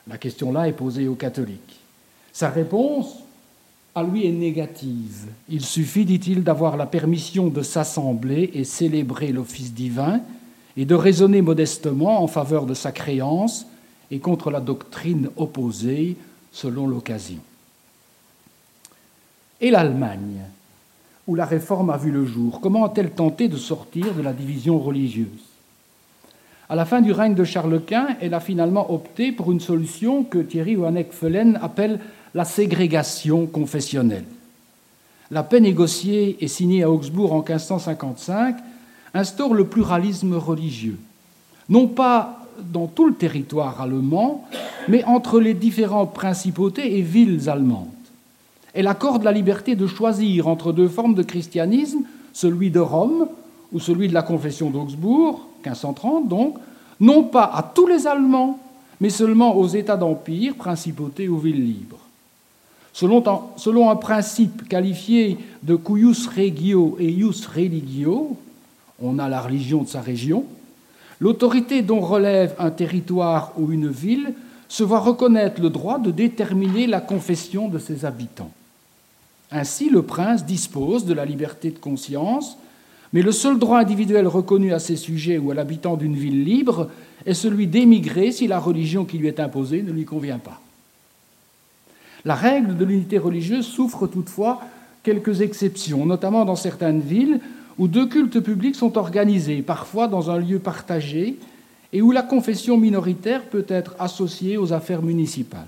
La 0.07 0.17
question 0.17 0.53
là 0.53 0.69
est 0.69 0.73
posée 0.73 1.09
aux 1.09 1.15
catholiques. 1.15 1.81
Sa 2.31 2.49
réponse 2.49 3.17
à 3.93 4.03
lui 4.03 4.25
est 4.25 4.31
négative. 4.31 5.25
Il 5.49 5.65
suffit, 5.65 6.05
dit-il, 6.05 6.45
d'avoir 6.45 6.77
la 6.77 6.85
permission 6.85 7.47
de 7.47 7.61
s'assembler 7.61 8.51
et 8.53 8.63
célébrer 8.63 9.33
l'office 9.33 9.73
divin 9.73 10.21
et 10.77 10.85
de 10.85 10.95
raisonner 10.95 11.41
modestement 11.41 12.23
en 12.23 12.27
faveur 12.27 12.65
de 12.65 12.73
sa 12.73 12.93
créance 12.93 13.65
et 14.11 14.19
contre 14.19 14.51
la 14.51 14.59
doctrine 14.59 15.29
opposée 15.37 16.15
selon 16.51 16.87
l'occasion. 16.87 17.39
Et 19.59 19.71
l'Allemagne, 19.71 20.41
où 21.27 21.35
la 21.35 21.45
réforme 21.45 21.89
a 21.89 21.97
vu 21.97 22.11
le 22.11 22.25
jour, 22.25 22.61
comment 22.61 22.85
a-t-elle 22.85 23.11
tenté 23.11 23.47
de 23.47 23.57
sortir 23.57 24.13
de 24.13 24.21
la 24.21 24.33
division 24.33 24.79
religieuse? 24.79 25.45
À 26.69 26.75
la 26.75 26.85
fin 26.85 27.01
du 27.01 27.11
règne 27.11 27.33
de 27.33 27.43
Charles 27.43 27.81
Quint, 27.85 28.09
elle 28.19 28.33
a 28.33 28.39
finalement 28.39 28.91
opté 28.93 29.31
pour 29.31 29.51
une 29.51 29.59
solution 29.59 30.23
que 30.23 30.39
Thierry 30.39 30.75
Hohenech-Fellen 30.75 31.57
appelle 31.61 31.99
la 32.33 32.45
ségrégation 32.45 33.45
confessionnelle. 33.45 34.25
La 35.31 35.43
paix 35.43 35.59
négociée 35.59 36.37
et 36.41 36.47
signée 36.47 36.83
à 36.83 36.91
Augsbourg 36.91 37.33
en 37.33 37.39
1555 37.39 38.57
instaure 39.13 39.53
le 39.53 39.65
pluralisme 39.65 40.35
religieux, 40.35 40.99
non 41.69 41.87
pas 41.87 42.46
dans 42.71 42.87
tout 42.87 43.07
le 43.07 43.13
territoire 43.13 43.81
allemand, 43.81 44.45
mais 44.87 45.03
entre 45.05 45.39
les 45.39 45.53
différentes 45.53 46.13
principautés 46.13 46.97
et 46.97 47.01
villes 47.01 47.49
allemandes. 47.49 47.87
Elle 48.73 48.87
accorde 48.87 49.23
la 49.23 49.31
liberté 49.31 49.75
de 49.75 49.87
choisir 49.87 50.47
entre 50.47 50.71
deux 50.71 50.87
formes 50.87 51.15
de 51.15 51.23
christianisme, 51.23 52.01
celui 52.33 52.69
de 52.69 52.79
Rome 52.79 53.27
ou 53.73 53.79
celui 53.79 54.07
de 54.07 54.13
la 54.13 54.21
confession 54.21 54.69
d'Augsbourg, 54.69 55.47
1530 55.63 56.27
donc, 56.27 56.57
non 56.99 57.23
pas 57.23 57.45
à 57.45 57.63
tous 57.63 57.87
les 57.87 58.07
Allemands, 58.07 58.59
mais 58.99 59.09
seulement 59.09 59.55
aux 59.55 59.67
États 59.67 59.97
d'empire, 59.97 60.55
principautés 60.55 61.27
ou 61.27 61.37
villes 61.37 61.63
libres. 61.63 61.99
Selon 62.93 63.89
un, 63.89 63.95
principe 63.95 64.67
qualifié 64.67 65.37
de 65.61 65.75
cuius 65.75 66.27
regio 66.27 66.97
et 66.99 67.11
ius 67.11 67.45
religio, 67.45 68.35
on 68.99 69.19
a 69.19 69.29
la 69.29 69.39
religion 69.39 69.83
de 69.83 69.87
sa 69.87 70.01
région, 70.01 70.45
l'autorité 71.19 71.81
dont 71.81 71.99
relève 71.99 72.55
un 72.59 72.71
territoire 72.71 73.53
ou 73.57 73.71
une 73.71 73.89
ville 73.89 74.33
se 74.69 74.83
voit 74.83 74.99
reconnaître 74.99 75.61
le 75.61 75.69
droit 75.69 75.99
de 75.99 76.11
déterminer 76.11 76.87
la 76.87 77.01
confession 77.01 77.69
de 77.69 77.79
ses 77.79 78.05
habitants. 78.05 78.51
Ainsi, 79.51 79.89
le 79.89 80.01
prince 80.01 80.45
dispose 80.45 81.05
de 81.05 81.13
la 81.13 81.25
liberté 81.25 81.71
de 81.71 81.79
conscience, 81.79 82.57
mais 83.13 83.21
le 83.21 83.31
seul 83.31 83.57
droit 83.57 83.79
individuel 83.79 84.27
reconnu 84.27 84.73
à 84.73 84.79
ses 84.79 84.97
sujets 84.97 85.37
ou 85.37 85.51
à 85.51 85.53
l'habitant 85.53 85.95
d'une 85.95 86.15
ville 86.15 86.43
libre 86.43 86.89
est 87.25 87.33
celui 87.33 87.67
d'émigrer 87.67 88.31
si 88.31 88.47
la 88.47 88.59
religion 88.59 89.05
qui 89.05 89.17
lui 89.17 89.27
est 89.27 89.39
imposée 89.39 89.81
ne 89.81 89.91
lui 89.91 90.03
convient 90.03 90.39
pas. 90.39 90.59
La 92.25 92.35
règle 92.35 92.75
de 92.75 92.83
l'unité 92.83 93.17
religieuse 93.17 93.65
souffre 93.65 94.07
toutefois 94.07 94.59
quelques 95.03 95.39
exceptions, 95.39 96.05
notamment 96.05 96.43
dans 96.43 96.57
certaines 96.57 96.99
villes 96.99 97.39
où 97.77 97.87
deux 97.87 98.07
cultes 98.07 98.39
publics 98.39 98.75
sont 98.75 98.97
organisés, 98.97 99.61
parfois 99.61 100.07
dans 100.07 100.31
un 100.31 100.39
lieu 100.39 100.59
partagé, 100.59 101.37
et 101.93 102.01
où 102.01 102.11
la 102.11 102.21
confession 102.21 102.77
minoritaire 102.77 103.43
peut 103.43 103.65
être 103.67 103.95
associée 103.99 104.57
aux 104.57 104.73
affaires 104.73 105.01
municipales. 105.01 105.67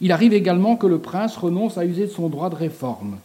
Il 0.00 0.12
arrive 0.12 0.34
également 0.34 0.76
que 0.76 0.86
le 0.86 0.98
prince 0.98 1.36
renonce 1.36 1.78
à 1.78 1.84
user 1.84 2.06
de 2.06 2.10
son 2.12 2.28
droit 2.28 2.50
de 2.50 2.54
réforme, 2.54 3.16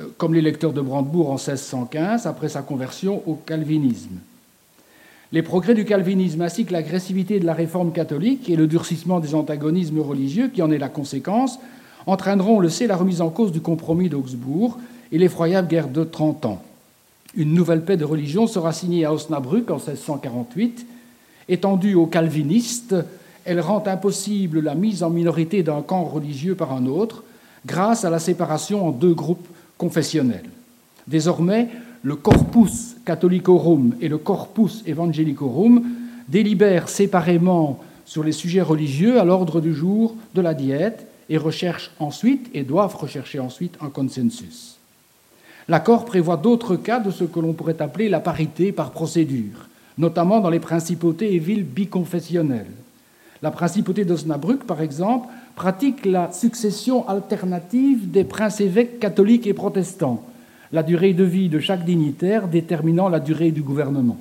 euh, 0.00 0.06
comme 0.16 0.34
l'électeur 0.34 0.72
de 0.72 0.80
Brandebourg 0.80 1.30
en 1.30 1.36
1615 1.36 2.26
après 2.26 2.48
sa 2.48 2.62
conversion 2.62 3.22
au 3.26 3.34
calvinisme. 3.34 4.18
Les 5.32 5.42
progrès 5.42 5.74
du 5.74 5.86
calvinisme 5.86 6.42
ainsi 6.42 6.66
que 6.66 6.72
l'agressivité 6.72 7.40
de 7.40 7.46
la 7.46 7.54
réforme 7.54 7.92
catholique 7.92 8.50
et 8.50 8.56
le 8.56 8.66
durcissement 8.66 9.18
des 9.18 9.34
antagonismes 9.34 10.00
religieux 10.00 10.48
qui 10.48 10.60
en 10.60 10.70
est 10.70 10.78
la 10.78 10.90
conséquence 10.90 11.58
entraîneront, 12.06 12.56
on 12.56 12.60
le 12.60 12.68
sait, 12.68 12.86
la 12.86 12.96
remise 12.96 13.22
en 13.22 13.30
cause 13.30 13.52
du 13.52 13.60
compromis 13.60 14.08
d'Augsbourg 14.08 14.78
et 15.12 15.18
l'effroyable 15.18 15.68
guerre 15.68 15.88
de 15.88 16.04
Trente 16.04 16.44
Ans. 16.46 16.62
Une 17.36 17.54
nouvelle 17.54 17.84
paix 17.84 17.96
de 17.96 18.04
religion 18.04 18.46
sera 18.46 18.72
signée 18.72 19.04
à 19.04 19.12
Osnabrück 19.12 19.70
en 19.70 19.76
1648. 19.76 20.86
Étendue 21.48 21.94
aux 21.94 22.06
calvinistes, 22.06 22.96
elle 23.44 23.60
rend 23.60 23.82
impossible 23.86 24.60
la 24.60 24.74
mise 24.74 25.02
en 25.02 25.10
minorité 25.10 25.62
d'un 25.62 25.82
camp 25.82 26.04
religieux 26.04 26.54
par 26.54 26.72
un 26.72 26.86
autre 26.86 27.24
grâce 27.66 28.04
à 28.04 28.10
la 28.10 28.18
séparation 28.18 28.88
en 28.88 28.90
deux 28.90 29.14
groupes 29.14 29.46
confessionnels. 29.78 30.48
Désormais, 31.06 31.68
le 32.02 32.16
Corpus 32.16 32.96
Catholicorum 33.04 33.94
et 34.00 34.08
le 34.08 34.18
Corpus 34.18 34.82
Evangelicorum 34.86 35.84
délibèrent 36.28 36.88
séparément 36.88 37.80
sur 38.04 38.24
les 38.24 38.32
sujets 38.32 38.62
religieux 38.62 39.20
à 39.20 39.24
l'ordre 39.24 39.60
du 39.60 39.74
jour 39.74 40.16
de 40.34 40.40
la 40.40 40.54
diète 40.54 41.06
et 41.28 41.36
recherchent 41.36 41.92
ensuite 41.98 42.50
et 42.54 42.62
doivent 42.62 42.96
rechercher 42.96 43.38
ensuite 43.38 43.76
un 43.80 43.88
consensus. 43.88 44.78
L'accord 45.68 46.04
prévoit 46.04 46.36
d'autres 46.36 46.76
cas 46.76 47.00
de 47.00 47.10
ce 47.10 47.24
que 47.24 47.40
l'on 47.40 47.52
pourrait 47.52 47.80
appeler 47.80 48.08
la 48.08 48.20
parité 48.20 48.72
par 48.72 48.90
procédure, 48.90 49.68
notamment 49.96 50.40
dans 50.40 50.50
les 50.50 50.60
principautés 50.60 51.34
et 51.34 51.38
villes 51.38 51.64
biconfessionnelles. 51.64 52.66
La 53.42 53.50
principauté 53.50 54.04
d'Osnabrück, 54.04 54.64
par 54.64 54.80
exemple, 54.80 55.28
pratique 55.56 56.04
la 56.04 56.32
succession 56.32 57.08
alternative 57.08 58.10
des 58.10 58.24
princes-évêques 58.24 59.00
catholiques 59.00 59.46
et 59.46 59.54
protestants, 59.54 60.22
la 60.72 60.82
durée 60.82 61.12
de 61.12 61.24
vie 61.24 61.48
de 61.48 61.58
chaque 61.58 61.84
dignitaire 61.84 62.48
déterminant 62.48 63.08
la 63.08 63.20
durée 63.20 63.50
du 63.50 63.62
gouvernement. 63.62 64.18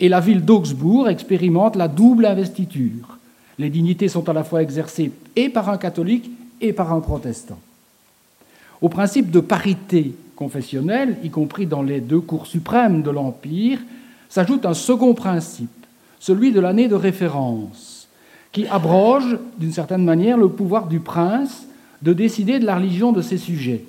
Et 0.00 0.08
la 0.08 0.20
ville 0.20 0.44
d'Augsbourg 0.44 1.08
expérimente 1.08 1.76
la 1.76 1.88
double 1.88 2.26
investiture. 2.26 3.18
Les 3.58 3.70
dignités 3.70 4.08
sont 4.08 4.28
à 4.28 4.32
la 4.32 4.44
fois 4.44 4.62
exercées 4.62 5.12
et 5.36 5.48
par 5.48 5.68
un 5.68 5.78
catholique 5.78 6.30
et 6.60 6.72
par 6.72 6.92
un 6.92 7.00
protestant. 7.00 7.58
Au 8.84 8.90
principe 8.90 9.30
de 9.30 9.40
parité 9.40 10.14
confessionnelle, 10.36 11.16
y 11.24 11.30
compris 11.30 11.64
dans 11.64 11.80
les 11.80 12.02
deux 12.02 12.20
cours 12.20 12.46
suprêmes 12.46 13.00
de 13.00 13.10
l'Empire, 13.10 13.78
s'ajoute 14.28 14.66
un 14.66 14.74
second 14.74 15.14
principe, 15.14 15.86
celui 16.20 16.52
de 16.52 16.60
l'année 16.60 16.86
de 16.86 16.94
référence, 16.94 18.08
qui 18.52 18.66
abroge 18.66 19.38
d'une 19.56 19.72
certaine 19.72 20.04
manière 20.04 20.36
le 20.36 20.50
pouvoir 20.50 20.86
du 20.86 21.00
prince 21.00 21.66
de 22.02 22.12
décider 22.12 22.58
de 22.58 22.66
la 22.66 22.76
religion 22.76 23.12
de 23.12 23.22
ses 23.22 23.38
sujets. 23.38 23.86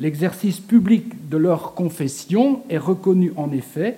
L'exercice 0.00 0.58
public 0.58 1.28
de 1.28 1.36
leur 1.36 1.74
confession 1.74 2.62
est 2.68 2.78
reconnu 2.78 3.32
en 3.36 3.52
effet 3.52 3.96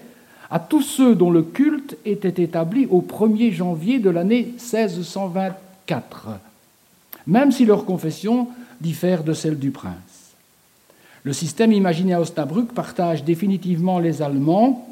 à 0.51 0.59
tous 0.59 0.83
ceux 0.83 1.15
dont 1.15 1.31
le 1.31 1.41
culte 1.41 1.97
était 2.05 2.43
établi 2.43 2.85
au 2.91 3.01
1er 3.01 3.51
janvier 3.51 3.99
de 3.99 4.11
l'année 4.11 4.53
1624, 4.59 6.29
même 7.27 7.51
si 7.51 7.65
leur 7.65 7.87
confession 7.87 8.49
diffère 8.83 9.25
de 9.25 9.33
celle 9.33 9.59
du 9.59 9.71
prince. 9.71 10.35
Le 11.25 11.33
système 11.33 11.73
imaginé 11.73 12.15
à 12.15 12.21
Osnabrück 12.21 12.73
partage 12.73 13.25
définitivement 13.25 13.99
les 13.99 14.23
Allemands 14.23 14.87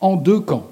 en 0.00 0.16
deux 0.16 0.40
camps, 0.40 0.68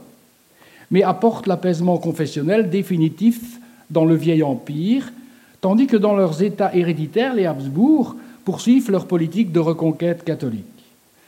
mais 0.90 1.02
apporte 1.02 1.46
l'apaisement 1.46 1.98
confessionnel 1.98 2.70
définitif 2.70 3.58
dans 3.90 4.04
le 4.04 4.14
vieil 4.14 4.42
empire, 4.42 5.12
tandis 5.60 5.86
que 5.86 5.96
dans 5.96 6.14
leurs 6.14 6.42
États 6.42 6.74
héréditaires, 6.74 7.34
les 7.34 7.46
Habsbourg 7.46 8.14
poursuivent 8.44 8.90
leur 8.90 9.06
politique 9.06 9.50
de 9.50 9.60
reconquête 9.60 10.24
catholique. 10.24 10.64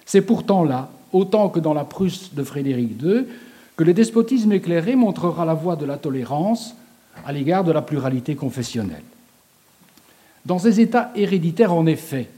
C'est 0.04 0.22
pourtant 0.22 0.62
là, 0.62 0.90
autant 1.12 1.48
que 1.48 1.58
dans 1.58 1.74
la 1.74 1.84
Prusse 1.84 2.32
de 2.34 2.44
Frédéric 2.44 3.02
II, 3.02 3.24
que 3.76 3.84
le 3.84 3.92
despotisme 3.92 4.52
éclairé 4.52 4.94
montrera 4.94 5.44
la 5.44 5.54
voie 5.54 5.76
de 5.76 5.84
la 5.84 5.96
tolérance 5.96 6.74
à 7.24 7.32
l'égard 7.32 7.64
de 7.64 7.72
la 7.72 7.82
pluralité 7.82 8.34
confessionnelle. 8.36 9.02
Dans 10.46 10.60
ces 10.60 10.80
États 10.80 11.10
héréditaires, 11.16 11.74
en 11.74 11.86
effet, 11.86 12.28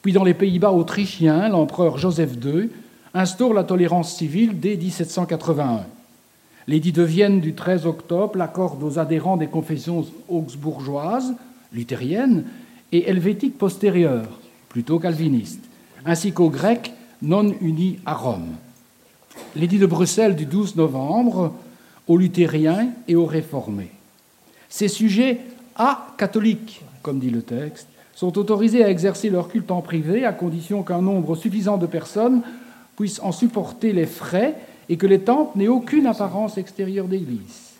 puis 0.00 0.14
dans 0.14 0.24
les 0.24 0.32
Pays-Bas 0.32 0.72
autrichiens, 0.72 1.50
l'empereur 1.50 1.98
Joseph 1.98 2.32
II 2.42 2.70
instaure 3.12 3.52
la 3.52 3.64
tolérance 3.64 4.16
civile 4.16 4.58
dès 4.58 4.76
1781. 4.76 5.84
L'édit 6.66 6.92
de 6.92 7.02
Vienne 7.02 7.40
du 7.40 7.52
13 7.52 7.84
octobre 7.84 8.38
l'accorde 8.38 8.82
aux 8.82 8.98
adhérents 8.98 9.36
des 9.36 9.46
confessions 9.46 10.06
augsbourgeoises, 10.30 11.34
luthériennes 11.70 12.44
et 12.92 13.10
helvétiques 13.10 13.58
postérieures, 13.58 14.40
plutôt 14.70 14.98
calvinistes, 14.98 15.64
ainsi 16.06 16.32
qu'aux 16.32 16.48
Grecs 16.48 16.94
non 17.20 17.54
unis 17.60 17.98
à 18.06 18.14
Rome. 18.14 18.54
L'édit 19.54 19.78
de 19.78 19.86
Bruxelles 19.86 20.34
du 20.34 20.46
12 20.46 20.76
novembre 20.76 21.52
aux 22.08 22.16
luthériens 22.16 22.88
et 23.06 23.16
aux 23.16 23.26
réformés. 23.26 23.90
Ces 24.70 24.88
sujets 24.88 25.40
a-catholiques, 25.76 26.83
comme 27.04 27.20
dit 27.20 27.30
le 27.30 27.42
texte, 27.42 27.86
sont 28.14 28.36
autorisés 28.38 28.82
à 28.82 28.90
exercer 28.90 29.30
leur 29.30 29.48
culte 29.48 29.70
en 29.70 29.82
privé 29.82 30.24
à 30.24 30.32
condition 30.32 30.82
qu'un 30.82 31.02
nombre 31.02 31.36
suffisant 31.36 31.76
de 31.76 31.86
personnes 31.86 32.42
puissent 32.96 33.20
en 33.22 33.30
supporter 33.30 33.92
les 33.92 34.06
frais 34.06 34.54
et 34.88 34.96
que 34.96 35.06
les 35.06 35.20
temples 35.20 35.58
n'aient 35.58 35.68
aucune 35.68 36.06
apparence 36.06 36.58
extérieure 36.58 37.06
d'église. 37.06 37.72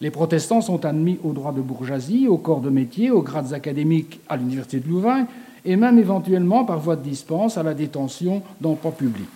Les 0.00 0.10
protestants 0.10 0.60
sont 0.60 0.84
admis 0.84 1.18
aux 1.22 1.32
droits 1.32 1.52
de 1.52 1.60
bourgeoisie, 1.60 2.28
aux 2.28 2.38
corps 2.38 2.60
de 2.60 2.70
métier, 2.70 3.10
aux 3.10 3.22
grades 3.22 3.52
académiques 3.52 4.20
à 4.28 4.36
l'Université 4.36 4.80
de 4.80 4.88
Louvain 4.88 5.26
et 5.64 5.76
même 5.76 5.98
éventuellement 5.98 6.64
par 6.64 6.78
voie 6.80 6.96
de 6.96 7.04
dispense 7.04 7.56
à 7.56 7.62
la 7.62 7.74
détention 7.74 8.42
d'emplois 8.60 8.92
publics. 8.92 9.28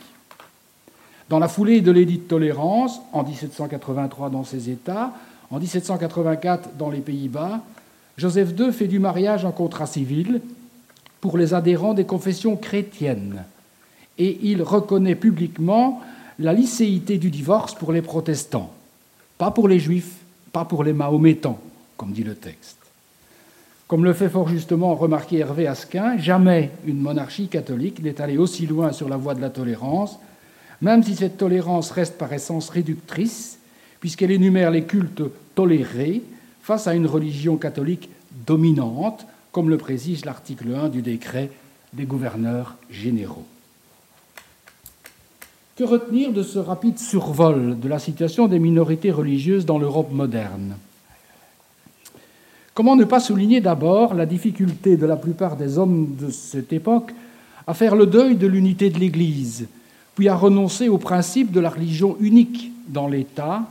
Dans 1.28 1.38
la 1.38 1.48
foulée 1.48 1.80
de 1.80 1.90
l'édit 1.90 2.18
de 2.18 2.22
tolérance, 2.22 3.00
en 3.12 3.24
1783 3.24 4.30
dans 4.30 4.44
ces 4.44 4.70
États, 4.70 5.12
en 5.50 5.58
1784 5.58 6.70
dans 6.78 6.90
les 6.90 7.00
Pays-Bas, 7.00 7.62
Joseph 8.16 8.54
II 8.58 8.72
fait 8.72 8.88
du 8.88 8.98
mariage 8.98 9.44
un 9.44 9.52
contrat 9.52 9.86
civil 9.86 10.40
pour 11.20 11.36
les 11.36 11.54
adhérents 11.54 11.94
des 11.94 12.04
confessions 12.04 12.56
chrétiennes 12.56 13.44
et 14.18 14.38
il 14.42 14.62
reconnaît 14.62 15.14
publiquement 15.14 16.00
la 16.38 16.52
licéité 16.52 17.18
du 17.18 17.30
divorce 17.30 17.74
pour 17.74 17.92
les 17.92 18.02
protestants, 18.02 18.72
pas 19.38 19.50
pour 19.50 19.68
les 19.68 19.78
juifs, 19.78 20.16
pas 20.52 20.64
pour 20.64 20.84
les 20.84 20.92
mahométans, 20.92 21.60
comme 21.96 22.12
dit 22.12 22.24
le 22.24 22.34
texte. 22.34 22.76
Comme 23.88 24.04
le 24.04 24.14
fait 24.14 24.28
fort 24.28 24.48
justement 24.48 24.94
remarquer 24.94 25.38
Hervé 25.38 25.66
Asquin, 25.66 26.18
jamais 26.18 26.70
une 26.86 27.00
monarchie 27.00 27.48
catholique 27.48 28.02
n'est 28.02 28.20
allée 28.20 28.38
aussi 28.38 28.66
loin 28.66 28.92
sur 28.92 29.08
la 29.08 29.16
voie 29.16 29.34
de 29.34 29.40
la 29.40 29.50
tolérance, 29.50 30.18
même 30.80 31.02
si 31.02 31.14
cette 31.14 31.36
tolérance 31.36 31.90
reste 31.90 32.18
par 32.18 32.32
essence 32.32 32.68
réductrice, 32.70 33.58
puisqu'elle 34.00 34.30
énumère 34.30 34.70
les 34.70 34.84
cultes 34.84 35.22
tolérés 35.54 36.22
face 36.66 36.88
à 36.88 36.96
une 36.96 37.06
religion 37.06 37.56
catholique 37.56 38.10
dominante, 38.44 39.24
comme 39.52 39.70
le 39.70 39.76
précise 39.76 40.24
l'article 40.24 40.74
1 40.74 40.88
du 40.88 41.00
décret 41.00 41.52
des 41.92 42.06
gouverneurs 42.06 42.74
généraux. 42.90 43.46
Que 45.76 45.84
retenir 45.84 46.32
de 46.32 46.42
ce 46.42 46.58
rapide 46.58 46.98
survol 46.98 47.78
de 47.78 47.88
la 47.88 48.00
situation 48.00 48.48
des 48.48 48.58
minorités 48.58 49.12
religieuses 49.12 49.64
dans 49.64 49.78
l'Europe 49.78 50.10
moderne? 50.10 50.74
Comment 52.74 52.96
ne 52.96 53.04
pas 53.04 53.20
souligner 53.20 53.60
d'abord 53.60 54.14
la 54.14 54.26
difficulté 54.26 54.96
de 54.96 55.06
la 55.06 55.16
plupart 55.16 55.56
des 55.56 55.78
hommes 55.78 56.16
de 56.18 56.30
cette 56.30 56.72
époque 56.72 57.12
à 57.68 57.74
faire 57.74 57.94
le 57.94 58.06
deuil 58.06 58.34
de 58.34 58.48
l'unité 58.48 58.90
de 58.90 58.98
l'Église, 58.98 59.68
puis 60.16 60.28
à 60.28 60.34
renoncer 60.34 60.88
au 60.88 60.98
principe 60.98 61.52
de 61.52 61.60
la 61.60 61.70
religion 61.70 62.16
unique 62.18 62.72
dans 62.88 63.06
l'État, 63.06 63.62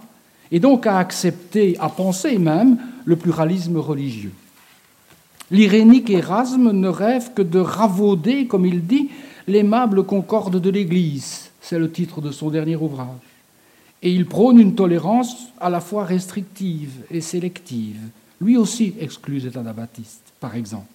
et 0.52 0.60
donc 0.60 0.88
à 0.88 0.98
accepter, 0.98 1.76
à 1.80 1.90
penser 1.90 2.38
même, 2.38 2.78
le 3.06 3.16
pluralisme 3.16 3.78
religieux. 3.78 4.34
L'irénique 5.52 6.10
Erasme 6.10 6.72
ne 6.72 6.88
rêve 6.88 7.34
que 7.34 7.42
de 7.42 7.60
ravauder, 7.60 8.48
comme 8.48 8.66
il 8.66 8.86
dit, 8.86 9.10
l'aimable 9.48 10.04
concorde 10.04 10.60
de 10.60 10.70
l'Église, 10.70 11.52
c'est 11.62 11.80
le 11.80 11.92
titre 11.92 12.22
de 12.22 12.32
son 12.32 12.50
dernier 12.50 12.76
ouvrage. 12.76 13.08
Et 14.02 14.12
il 14.12 14.26
prône 14.26 14.60
une 14.60 14.76
tolérance 14.76 15.48
à 15.60 15.70
la 15.70 15.80
fois 15.80 16.04
restrictive 16.04 16.92
et 17.12 17.22
sélective. 17.22 18.00
Lui 18.42 18.58
aussi 18.58 18.96
exclut 19.00 19.40
les 19.40 19.58
anabaptistes, 19.58 20.34
par 20.40 20.56
exemple. 20.56 20.88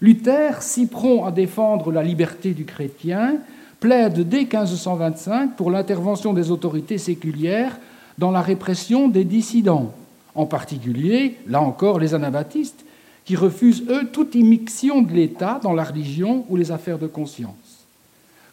Luther, 0.00 0.62
si 0.62 0.86
prompt 0.86 1.26
à 1.26 1.30
défendre 1.30 1.90
la 1.92 2.02
liberté 2.02 2.54
du 2.54 2.64
chrétien, 2.64 3.36
plaide 3.80 4.28
dès 4.28 4.44
1525 4.44 5.56
pour 5.56 5.70
l'intervention 5.70 6.32
des 6.32 6.50
autorités 6.50 6.98
séculières 6.98 7.78
dans 8.18 8.32
la 8.32 8.42
répression 8.42 9.08
des 9.08 9.24
dissidents, 9.24 9.94
en 10.34 10.46
particulier, 10.46 11.36
là 11.46 11.62
encore, 11.62 11.98
les 11.98 12.14
anabaptistes, 12.14 12.84
qui 13.24 13.36
refusent, 13.36 13.84
eux, 13.88 14.08
toute 14.12 14.34
immixtion 14.34 15.02
de 15.02 15.12
l'État 15.12 15.60
dans 15.62 15.72
la 15.72 15.84
religion 15.84 16.44
ou 16.48 16.56
les 16.56 16.72
affaires 16.72 16.98
de 16.98 17.06
conscience. 17.06 17.84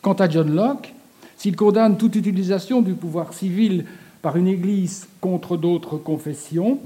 Quant 0.01 0.13
à 0.13 0.29
John 0.29 0.53
Locke, 0.53 0.93
s'il 1.37 1.55
condamne 1.55 1.97
toute 1.97 2.15
utilisation 2.15 2.81
du 2.81 2.93
pouvoir 2.93 3.33
civil 3.33 3.85
par 4.21 4.37
une 4.37 4.47
Église 4.47 5.07
contre 5.21 5.57
d'autres 5.57 5.97
confessions, 5.97 6.79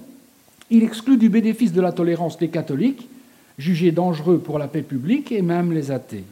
il 0.70 0.84
exclut 0.84 1.18
du 1.18 1.30
bénéfice 1.30 1.74
de 1.74 1.82
la 1.82 1.92
tolérance 1.92 2.40
les 2.40 2.50
catholiques, 2.50 3.10
jugés 3.58 3.92
dangereux 3.92 4.38
pour 4.38 4.60
la 4.60 4.68
paix 4.68 4.84
publique, 4.84 5.32
et 5.32 5.42
même 5.42 5.74
les 5.74 5.92
athées. 5.92 6.26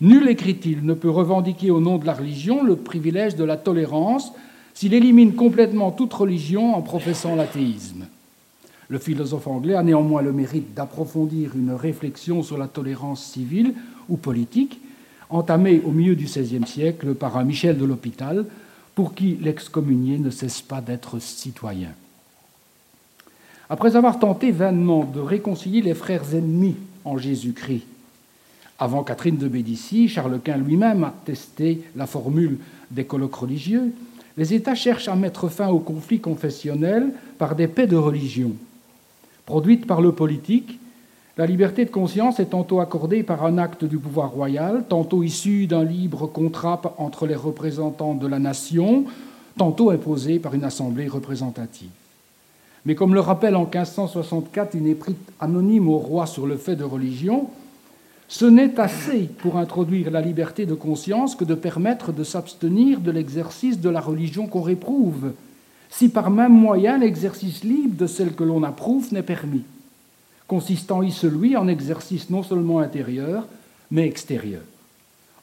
Nul, 0.00 0.28
écrit-il, 0.28 0.84
ne 0.84 0.94
peut 0.94 1.10
revendiquer 1.10 1.70
au 1.70 1.80
nom 1.80 1.96
de 1.96 2.06
la 2.06 2.14
religion 2.14 2.62
le 2.62 2.76
privilège 2.76 3.36
de 3.36 3.44
la 3.44 3.56
tolérance 3.56 4.32
s'il 4.74 4.94
élimine 4.94 5.34
complètement 5.34 5.90
toute 5.90 6.12
religion 6.12 6.74
en 6.74 6.82
professant 6.82 7.34
l'athéisme. 7.34 8.06
Le 8.88 8.98
philosophe 8.98 9.46
anglais 9.46 9.74
a 9.74 9.82
néanmoins 9.82 10.22
le 10.22 10.32
mérite 10.32 10.74
d'approfondir 10.74 11.52
une 11.56 11.72
réflexion 11.72 12.42
sur 12.42 12.58
la 12.58 12.68
tolérance 12.68 13.24
civile 13.24 13.74
ou 14.08 14.16
politique 14.16 14.80
entamé 15.32 15.80
au 15.84 15.90
milieu 15.90 16.14
du 16.14 16.26
XVIe 16.26 16.66
siècle 16.66 17.14
par 17.14 17.36
un 17.38 17.44
Michel 17.44 17.78
de 17.78 17.84
l'Hôpital, 17.84 18.44
pour 18.94 19.14
qui 19.14 19.38
l'excommunié 19.40 20.18
ne 20.18 20.30
cesse 20.30 20.60
pas 20.60 20.82
d'être 20.82 21.18
citoyen. 21.18 21.88
Après 23.70 23.96
avoir 23.96 24.18
tenté 24.18 24.50
vainement 24.50 25.04
de 25.04 25.20
réconcilier 25.20 25.80
les 25.80 25.94
frères 25.94 26.34
ennemis 26.34 26.76
en 27.06 27.16
Jésus-Christ, 27.16 27.86
avant 28.78 29.02
Catherine 29.02 29.38
de 29.38 29.48
Médicis, 29.48 30.08
Charles 30.08 30.40
Quint 30.44 30.58
lui-même 30.58 31.04
a 31.04 31.14
testé 31.24 31.82
la 31.96 32.06
formule 32.06 32.58
des 32.90 33.04
colloques 33.04 33.34
religieux, 33.34 33.94
les 34.36 34.54
États 34.54 34.74
cherchent 34.74 35.08
à 35.08 35.16
mettre 35.16 35.48
fin 35.48 35.68
aux 35.68 35.78
conflits 35.78 36.20
confessionnels 36.20 37.12
par 37.38 37.54
des 37.54 37.68
paix 37.68 37.86
de 37.86 37.96
religion, 37.96 38.52
produites 39.46 39.86
par 39.86 40.00
le 40.00 40.12
politique 40.12 40.78
la 41.38 41.46
liberté 41.46 41.86
de 41.86 41.90
conscience 41.90 42.40
est 42.40 42.50
tantôt 42.50 42.80
accordée 42.80 43.22
par 43.22 43.46
un 43.46 43.56
acte 43.56 43.86
du 43.86 43.96
pouvoir 43.96 44.32
royal, 44.32 44.84
tantôt 44.86 45.22
issue 45.22 45.66
d'un 45.66 45.82
libre 45.82 46.26
contrat 46.26 46.80
entre 46.98 47.26
les 47.26 47.34
représentants 47.34 48.12
de 48.12 48.26
la 48.26 48.38
nation, 48.38 49.06
tantôt 49.56 49.88
imposée 49.88 50.38
par 50.38 50.52
une 50.52 50.64
assemblée 50.64 51.08
représentative. 51.08 51.88
Mais 52.84 52.94
comme 52.94 53.14
le 53.14 53.20
rappelle 53.20 53.56
en 53.56 53.64
1564 53.64 54.74
une 54.74 54.88
éprite 54.88 55.32
anonyme 55.40 55.88
au 55.88 55.96
roi 55.96 56.26
sur 56.26 56.46
le 56.46 56.58
fait 56.58 56.76
de 56.76 56.84
religion, 56.84 57.48
ce 58.32 58.46
n'est 58.46 58.80
assez 58.80 59.28
pour 59.40 59.58
introduire 59.58 60.10
la 60.10 60.22
liberté 60.22 60.64
de 60.64 60.72
conscience 60.72 61.36
que 61.36 61.44
de 61.44 61.54
permettre 61.54 62.14
de 62.14 62.24
s'abstenir 62.24 63.00
de 63.00 63.10
l'exercice 63.10 63.78
de 63.78 63.90
la 63.90 64.00
religion 64.00 64.46
qu'on 64.46 64.62
réprouve, 64.62 65.32
si 65.90 66.08
par 66.08 66.30
même 66.30 66.54
moyen 66.54 66.96
l'exercice 66.96 67.62
libre 67.62 67.98
de 67.98 68.06
celle 68.06 68.32
que 68.32 68.42
l'on 68.42 68.62
approuve 68.62 69.12
n'est 69.12 69.22
permis 69.22 69.64
consistant 70.48 71.02
ici, 71.02 71.28
lui, 71.28 71.56
en 71.56 71.68
exercice 71.68 72.30
non 72.30 72.42
seulement 72.42 72.80
intérieur, 72.80 73.46
mais 73.90 74.06
extérieur. 74.06 74.62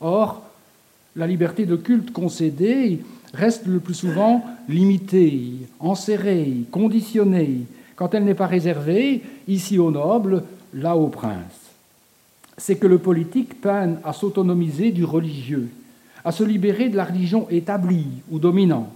Or, 0.01 0.43
la 1.15 1.27
liberté 1.27 1.65
de 1.65 1.75
culte 1.75 2.11
concédée 2.11 2.99
reste 3.33 3.65
le 3.65 3.79
plus 3.79 3.93
souvent 3.93 4.43
limitée, 4.67 5.53
enserrée, 5.79 6.57
conditionnée, 6.71 7.65
quand 7.95 8.13
elle 8.13 8.23
n'est 8.23 8.35
pas 8.35 8.47
réservée, 8.47 9.23
ici 9.47 9.77
aux 9.77 9.91
nobles, 9.91 10.43
là 10.73 10.95
aux 10.95 11.07
princes. 11.07 11.68
C'est 12.59 12.75
que 12.75 12.87
le 12.87 12.99
politique 12.99 13.59
peine 13.61 13.99
à 14.03 14.13
s'autonomiser 14.13 14.91
du 14.91 15.05
religieux, 15.05 15.69
à 16.23 16.31
se 16.31 16.43
libérer 16.43 16.89
de 16.89 16.97
la 16.97 17.05
religion 17.05 17.47
établie 17.49 18.05
ou 18.29 18.37
dominante. 18.37 18.89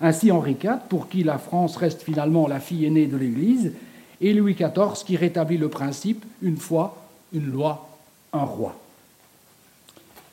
Ainsi 0.00 0.32
Henri 0.32 0.56
IV, 0.62 0.78
pour 0.88 1.08
qui 1.08 1.22
la 1.22 1.38
France 1.38 1.76
reste 1.76 2.02
finalement 2.02 2.48
la 2.48 2.58
fille 2.58 2.86
aînée 2.86 3.06
de 3.06 3.16
l'Église, 3.16 3.72
et 4.20 4.32
Louis 4.32 4.54
XIV 4.54 5.04
qui 5.04 5.16
rétablit 5.16 5.58
le 5.58 5.68
principe 5.68 6.24
une 6.42 6.56
foi, 6.56 6.96
une 7.32 7.50
loi, 7.50 7.88
un 8.32 8.44
roi. 8.44 8.76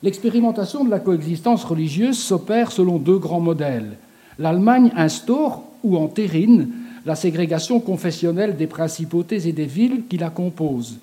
L'expérimentation 0.02 0.84
de 0.84 0.90
la 0.90 1.00
coexistence 1.00 1.64
religieuse 1.64 2.18
s'opère 2.18 2.72
selon 2.72 2.98
deux 2.98 3.18
grands 3.18 3.40
modèles. 3.40 3.98
L'Allemagne 4.38 4.90
instaure 4.96 5.62
ou 5.82 5.98
entérine 5.98 6.70
la 7.04 7.14
ségrégation 7.14 7.80
confessionnelle 7.80 8.56
des 8.56 8.66
principautés 8.66 9.46
et 9.46 9.52
des 9.52 9.66
villes 9.66 10.04
qui 10.08 10.16
la 10.16 10.30
composent. 10.30 10.98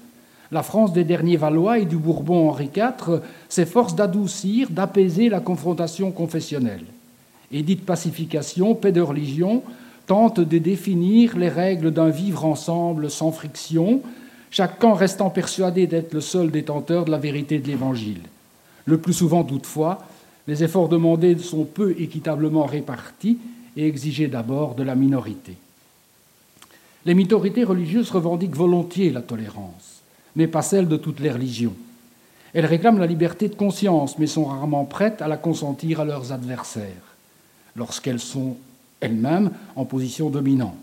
La 0.52 0.64
France 0.64 0.93
des 0.93 1.04
derniers 1.04 1.38
Valois 1.38 1.80
et 1.80 1.86
du 1.86 1.98
Bourbon 1.98 2.50
Henri 2.50 2.70
IV 2.76 3.22
s'efforce 3.50 3.95
d'adoucir, 3.95 4.70
d'apaiser 4.70 5.30
la 5.30 5.41
confrontation 5.41 6.12
confessionnelle. 6.12 6.86
Édite 7.52 7.86
pacification, 7.86 8.76
paix 8.76 8.91
de 8.91 9.02
religion, 9.02 9.64
tente 10.06 10.39
de 10.39 10.58
définir 10.58 11.38
les 11.38 11.50
règles 11.50 11.91
d'un 11.91 12.10
vivre 12.10 12.45
ensemble 12.45 13.12
sans 13.12 13.32
friction, 13.32 14.02
chacun 14.50 14.93
restant 14.93 15.30
persuadé 15.30 15.86
d'être 15.86 16.14
le 16.14 16.22
seul 16.22 16.50
détenteur 16.50 17.06
de 17.06 17.12
la 17.12 17.18
vérité 17.18 17.60
de 17.60 17.68
l'Évangile. 17.68 18.22
Le 18.86 18.98
plus 18.98 19.14
souvent, 19.14 19.43
toutefois, 19.43 20.00
les 20.48 20.64
efforts 20.64 20.88
demandés 20.88 21.38
sont 21.39 21.66
peu 21.66 21.93
équitablement 22.00 22.66
répartis 22.66 23.38
et 23.76 23.86
exigés 23.86 24.28
d'abord 24.28 24.76
de 24.76 24.84
la 24.84 24.95
minorité. 24.95 25.58
Les 27.06 27.14
minorités 27.14 27.66
religieuses 27.66 28.12
revendiquent 28.12 28.56
volontiers 28.56 29.12
la 29.12 29.22
tolérance, 29.22 29.97
mais 30.38 30.47
pas 30.47 30.61
celle 30.61 30.88
de 30.88 30.95
toutes 30.97 31.19
les 31.19 31.31
religions. 31.31 31.73
Elles 32.53 32.67
réclament 32.67 32.99
la 32.99 33.07
liberté 33.07 33.49
de 33.49 33.55
conscience, 33.55 34.17
mais 34.19 34.27
sont 34.27 34.45
rarement 34.45 34.85
prêtes 34.85 35.21
à 35.21 35.27
la 35.27 35.35
consentir 35.35 35.99
à 35.99 36.05
leurs 36.05 36.31
adversaires. 36.31 37.15
Lorsqu'elles 37.75 38.19
sont 38.19 38.55
elle-même 39.01 39.51
en 39.75 39.83
position 39.83 40.29
dominante. 40.29 40.75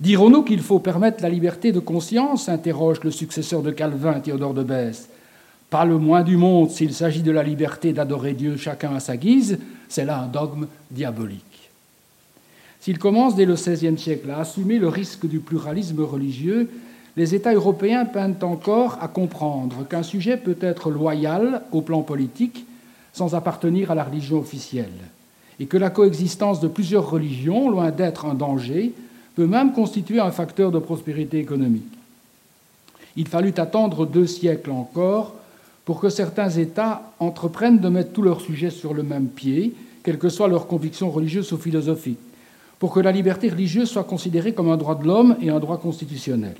Dirons-nous 0.00 0.42
qu'il 0.42 0.60
faut 0.60 0.80
permettre 0.80 1.22
la 1.22 1.28
liberté 1.28 1.70
de 1.70 1.78
conscience 1.78 2.48
interroge 2.48 3.00
le 3.04 3.12
successeur 3.12 3.62
de 3.62 3.70
Calvin, 3.70 4.18
Théodore 4.18 4.52
de 4.52 4.64
Bèze. 4.64 5.08
Pas 5.70 5.84
le 5.84 5.96
moins 5.96 6.22
du 6.22 6.36
monde 6.36 6.70
s'il 6.70 6.92
s'agit 6.92 7.22
de 7.22 7.30
la 7.30 7.44
liberté 7.44 7.92
d'adorer 7.92 8.34
Dieu 8.34 8.56
chacun 8.56 8.96
à 8.96 9.00
sa 9.00 9.16
guise, 9.16 9.58
c'est 9.88 10.04
là 10.04 10.20
un 10.20 10.26
dogme 10.26 10.66
diabolique. 10.90 11.70
S'il 12.80 12.98
commence 12.98 13.36
dès 13.36 13.44
le 13.44 13.54
XVIe 13.54 13.96
siècle 13.96 14.28
à 14.30 14.40
assumer 14.40 14.80
le 14.80 14.88
risque 14.88 15.26
du 15.28 15.38
pluralisme 15.38 16.02
religieux, 16.02 16.68
les 17.16 17.34
États 17.34 17.52
européens 17.52 18.04
peinent 18.04 18.42
encore 18.42 18.98
à 19.00 19.08
comprendre 19.08 19.86
qu'un 19.88 20.02
sujet 20.02 20.36
peut 20.36 20.56
être 20.60 20.90
loyal 20.90 21.62
au 21.72 21.82
plan 21.82 22.02
politique 22.02 22.66
sans 23.12 23.34
appartenir 23.34 23.90
à 23.90 23.94
la 23.94 24.04
religion 24.04 24.38
officielle, 24.38 24.88
et 25.60 25.66
que 25.66 25.76
la 25.76 25.90
coexistence 25.90 26.60
de 26.60 26.68
plusieurs 26.68 27.10
religions, 27.10 27.70
loin 27.70 27.90
d'être 27.90 28.24
un 28.24 28.34
danger, 28.34 28.92
peut 29.34 29.46
même 29.46 29.72
constituer 29.72 30.20
un 30.20 30.30
facteur 30.30 30.70
de 30.70 30.78
prospérité 30.78 31.38
économique. 31.38 31.84
Il 33.16 33.28
fallut 33.28 33.54
attendre 33.58 34.06
deux 34.06 34.26
siècles 34.26 34.70
encore 34.70 35.34
pour 35.84 36.00
que 36.00 36.08
certains 36.08 36.48
États 36.48 37.02
entreprennent 37.18 37.80
de 37.80 37.88
mettre 37.88 38.12
tous 38.12 38.22
leurs 38.22 38.40
sujets 38.40 38.70
sur 38.70 38.94
le 38.94 39.02
même 39.02 39.26
pied, 39.26 39.74
quelles 40.02 40.18
que 40.18 40.30
soient 40.30 40.48
leurs 40.48 40.66
convictions 40.66 41.10
religieuses 41.10 41.52
ou 41.52 41.58
philosophiques, 41.58 42.18
pour 42.78 42.92
que 42.92 43.00
la 43.00 43.12
liberté 43.12 43.50
religieuse 43.50 43.90
soit 43.90 44.04
considérée 44.04 44.54
comme 44.54 44.70
un 44.70 44.76
droit 44.76 44.94
de 44.94 45.06
l'homme 45.06 45.36
et 45.42 45.50
un 45.50 45.60
droit 45.60 45.78
constitutionnel. 45.78 46.54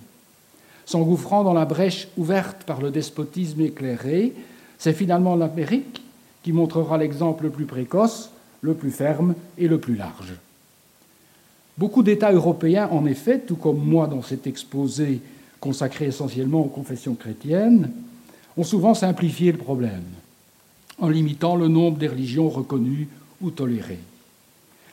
S'engouffrant 0.86 1.44
dans 1.44 1.52
la 1.52 1.64
brèche 1.64 2.08
ouverte 2.16 2.64
par 2.64 2.80
le 2.80 2.90
despotisme 2.90 3.60
éclairé, 3.60 4.32
c'est 4.78 4.92
finalement 4.92 5.36
l'Amérique 5.36 6.02
qui 6.42 6.52
montrera 6.52 6.98
l'exemple 6.98 7.44
le 7.44 7.50
plus 7.50 7.66
précoce, 7.66 8.30
le 8.62 8.74
plus 8.74 8.90
ferme 8.90 9.34
et 9.58 9.68
le 9.68 9.78
plus 9.78 9.94
large. 9.94 10.34
Beaucoup 11.78 12.02
d'États 12.02 12.32
européens, 12.32 12.88
en 12.90 13.06
effet, 13.06 13.38
tout 13.38 13.56
comme 13.56 13.78
moi 13.78 14.06
dans 14.06 14.22
cet 14.22 14.46
exposé 14.46 15.20
consacré 15.60 16.06
essentiellement 16.06 16.60
aux 16.60 16.68
confessions 16.68 17.14
chrétiennes, 17.14 17.90
ont 18.56 18.64
souvent 18.64 18.94
simplifié 18.94 19.52
le 19.52 19.58
problème 19.58 20.02
en 20.98 21.08
limitant 21.08 21.56
le 21.56 21.68
nombre 21.68 21.98
des 21.98 22.08
religions 22.08 22.48
reconnues 22.48 23.08
ou 23.40 23.50
tolérées. 23.50 23.98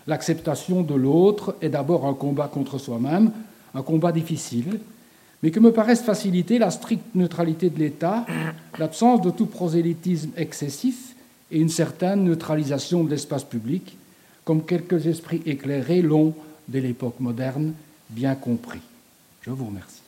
L'acceptation 0.08 0.82
de 0.82 0.96
l'autre 0.96 1.56
est 1.62 1.70
d'abord 1.70 2.06
un 2.06 2.14
combat 2.14 2.48
contre 2.48 2.80
soi-même, 2.80 3.32
un 3.76 3.82
combat 3.84 4.12
difficile, 4.12 4.80
mais 5.42 5.52
que 5.52 5.60
me 5.60 5.72
paraissent 5.72 6.02
faciliter 6.02 6.60
la 6.60 6.72
stricte 6.72 7.16
neutralité 7.16 7.70
de 7.70 7.80
l'État, 7.80 8.26
l'absence 8.78 9.22
de 9.22 9.30
tout 9.30 9.46
prosélytisme 9.46 10.32
excessif 10.36 11.16
et 11.52 11.60
une 11.60 11.70
certaine 11.70 12.24
neutralisation 12.24 13.04
de 13.04 13.10
l'espace 13.10 13.44
public, 13.44 13.98
comme 14.44 14.66
quelques 14.66 15.08
esprits 15.08 15.42
éclairés 15.46 16.02
l'ont, 16.02 16.34
dès 16.68 16.82
l'époque 16.82 17.20
moderne, 17.20 17.74
bien 18.10 18.36
compris. 18.36 18.82
Je 19.42 19.52
vous 19.52 19.66
remercie. 19.66 19.98